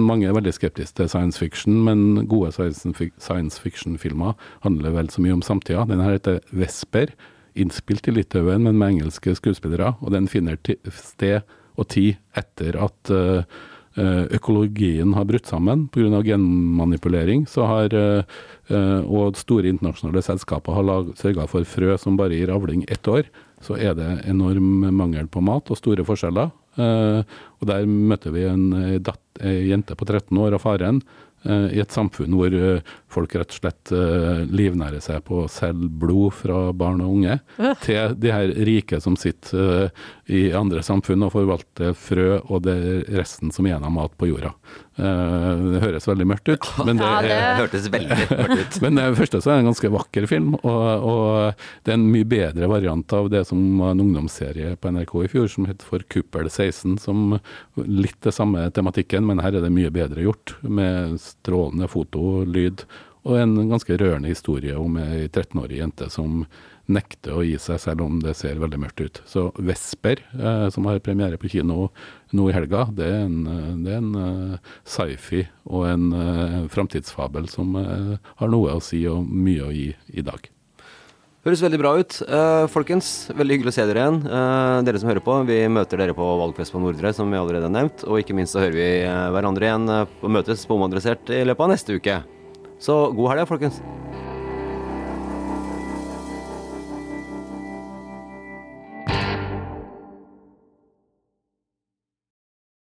Mange 0.00 0.26
er 0.26 0.34
veldig 0.34 0.54
skeptiske 0.56 0.98
til 0.98 1.10
science 1.10 1.38
fiction, 1.38 1.76
men 1.86 2.26
gode 2.30 2.50
science 2.54 3.60
fiction-filmer 3.62 4.34
handler 4.64 4.94
vel 4.96 5.10
så 5.12 5.22
mye 5.22 5.36
om 5.36 5.44
samtida. 5.44 5.84
Den 5.86 6.02
her 6.02 6.16
heter 6.16 6.40
Vesper, 6.50 7.12
innspilt 7.54 8.08
i 8.10 8.14
Litauen, 8.16 8.64
men 8.66 8.78
med 8.80 8.96
engelske 8.96 9.36
skuespillere. 9.38 9.94
Og 10.02 10.10
den 10.14 10.26
finner 10.30 10.58
sted 10.90 11.44
og 11.78 11.88
tid 11.94 12.18
etter 12.38 12.78
at 12.82 13.12
uh, 13.14 13.44
økologien 14.34 15.14
har 15.14 15.26
brutt 15.28 15.46
sammen 15.46 15.86
pga. 15.94 16.22
genmanipulering. 16.26 17.46
Har, 17.54 17.94
uh, 17.94 19.00
og 19.06 19.38
store 19.38 19.70
internasjonale 19.70 20.22
selskaper 20.26 20.74
har 20.74 21.14
sørga 21.18 21.46
for 21.50 21.66
frø 21.66 21.94
som 21.98 22.18
bare 22.18 22.34
gir 22.34 22.50
avling 22.54 22.84
ett 22.88 23.06
år. 23.06 23.30
Så 23.62 23.78
er 23.78 23.94
det 23.94 24.24
enorm 24.26 24.90
mangel 24.92 25.30
på 25.30 25.40
mat 25.40 25.70
og 25.70 25.78
store 25.78 26.04
forskjeller. 26.04 26.50
Uh, 26.74 27.22
og 27.60 27.68
der 27.70 27.86
møtte 27.86 28.32
vi 28.34 28.46
en, 28.50 28.72
en 28.74 29.12
jente 29.68 29.94
på 29.94 30.08
13 30.08 30.40
år 30.42 30.56
og 30.56 30.64
faren 30.64 31.04
i 31.44 31.76
et 31.82 31.92
samfunn 31.92 32.32
hvor 32.32 32.54
folk 33.14 33.36
rett 33.38 33.54
og 33.54 33.60
slett 33.60 33.92
livnærer 34.50 35.02
seg 35.04 35.22
på 35.26 35.44
å 35.44 35.50
selge 35.50 35.88
blod 36.02 36.34
fra 36.36 36.58
barn 36.76 37.02
og 37.04 37.18
unge, 37.18 37.38
til 37.84 38.16
de 38.20 38.32
her 38.34 38.52
rike 38.66 39.00
som 39.02 39.16
sitter 39.20 39.90
i 40.26 40.48
andre 40.56 40.82
samfunn 40.84 41.26
og 41.26 41.34
forvalter 41.34 41.94
frø 41.98 42.38
og 42.40 42.64
det 42.64 42.76
resten 43.12 43.52
som 43.54 43.66
igjen 43.66 43.84
har 43.84 43.92
mat 43.92 44.14
på 44.18 44.28
jorda. 44.30 44.54
det 44.96 45.82
høres 45.82 46.08
veldig 46.08 46.26
mørkt 46.28 46.48
ut. 46.48 46.68
Men 46.86 47.00
det, 47.00 47.08
ja, 47.10 47.22
det... 47.24 47.38
hørtes 47.62 47.88
veldig 47.92 48.18
mørkt 48.22 48.54
ut. 48.60 48.80
men 48.84 49.00
det 49.00 49.06
første 49.18 49.42
så 49.44 49.52
er 49.52 49.58
det 49.58 49.64
en 49.64 49.70
ganske 49.70 49.92
vakker 49.94 50.28
film, 50.30 50.54
og, 50.62 50.84
og 51.04 51.64
det 51.84 51.94
er 51.94 51.98
en 51.98 52.08
mye 52.10 52.28
bedre 52.28 52.70
variant 52.70 53.16
av 53.16 53.30
det 53.32 53.44
som 53.48 53.62
var 53.80 53.94
en 53.94 54.04
ungdomsserie 54.04 54.74
på 54.80 54.94
NRK 54.94 55.14
i 55.24 55.30
fjor 55.32 55.50
som 55.50 55.68
het 55.68 55.84
For 55.84 56.04
Kuppel 56.10 56.50
16, 56.50 56.98
som 57.02 57.38
litt 57.84 58.20
det 58.24 58.34
samme 58.34 58.66
tematikken, 58.74 59.26
men 59.28 59.42
her 59.44 59.58
er 59.58 59.64
det 59.64 59.72
mye 59.74 59.92
bedre 59.94 60.24
gjort. 60.24 60.56
Med 60.62 61.18
strålende 61.22 61.88
foto, 61.90 62.44
lyd, 62.48 62.86
og 63.24 63.40
en 63.40 63.56
ganske 63.70 63.96
rørende 64.00 64.30
historie 64.30 64.76
om 64.76 64.98
ei 65.00 65.26
13-årig 65.26 65.80
jente 65.80 66.10
som 66.12 66.44
nekter 66.92 67.32
å 67.32 67.44
gi 67.44 67.56
seg, 67.60 67.80
selv 67.80 68.04
om 68.04 68.18
det 68.20 68.34
ser 68.36 68.60
veldig 68.60 68.80
mørkt 68.82 69.00
ut. 69.00 69.20
Så 69.24 69.46
'Vesper', 69.56 70.20
eh, 70.36 70.68
som 70.68 70.84
har 70.84 71.00
premiere 71.00 71.40
på 71.40 71.48
kino 71.48 71.88
nå 72.32 72.48
i 72.50 72.56
helga, 72.56 72.84
det 72.92 73.06
er 73.08 73.22
en, 73.24 73.38
det 73.84 73.94
er 73.94 74.02
en 74.02 74.14
uh, 74.16 74.72
sci-fi 74.84 75.46
og 75.64 75.86
en 75.88 76.10
uh, 76.12 76.68
framtidsfabel 76.68 77.48
som 77.48 77.76
uh, 77.78 78.18
har 78.36 78.52
noe 78.52 78.74
å 78.74 78.82
si 78.84 79.06
og 79.08 79.24
mye 79.24 79.64
å 79.64 79.72
gi 79.72 79.94
i 80.12 80.26
dag. 80.26 80.50
Høres 81.44 81.60
veldig 81.60 81.80
bra 81.80 81.90
ut. 82.00 82.14
Uh, 82.24 82.64
folkens, 82.72 83.30
veldig 83.36 83.58
hyggelig 83.58 83.74
å 83.74 83.76
se 83.76 83.84
dere 83.88 84.00
igjen. 84.00 84.20
Uh, 84.24 84.80
dere 84.84 85.00
som 85.00 85.10
hører 85.12 85.24
på, 85.24 85.34
vi 85.44 85.58
møter 85.68 86.00
dere 86.00 86.16
på 86.16 86.28
Valgfest 86.40 86.72
på 86.72 86.80
Nordre, 86.80 87.12
som 87.12 87.28
vi 87.28 87.36
allerede 87.36 87.68
har 87.68 87.74
nevnt. 87.74 88.06
Og 88.08 88.22
ikke 88.22 88.36
minst 88.36 88.56
så 88.56 88.64
hører 88.64 88.78
vi 88.78 88.88
uh, 89.04 89.28
hverandre 89.32 89.68
igjen 89.68 89.84
og 89.92 90.30
møtes 90.32 90.64
på 90.64 90.78
Omadressert 90.78 91.28
i 91.28 91.44
løpet 91.44 91.66
av 91.68 91.76
neste 91.76 92.00
uke. 92.00 92.22
Så 92.84 93.12
god 93.16 93.30
helg, 93.32 93.48
folkens. 93.48 93.82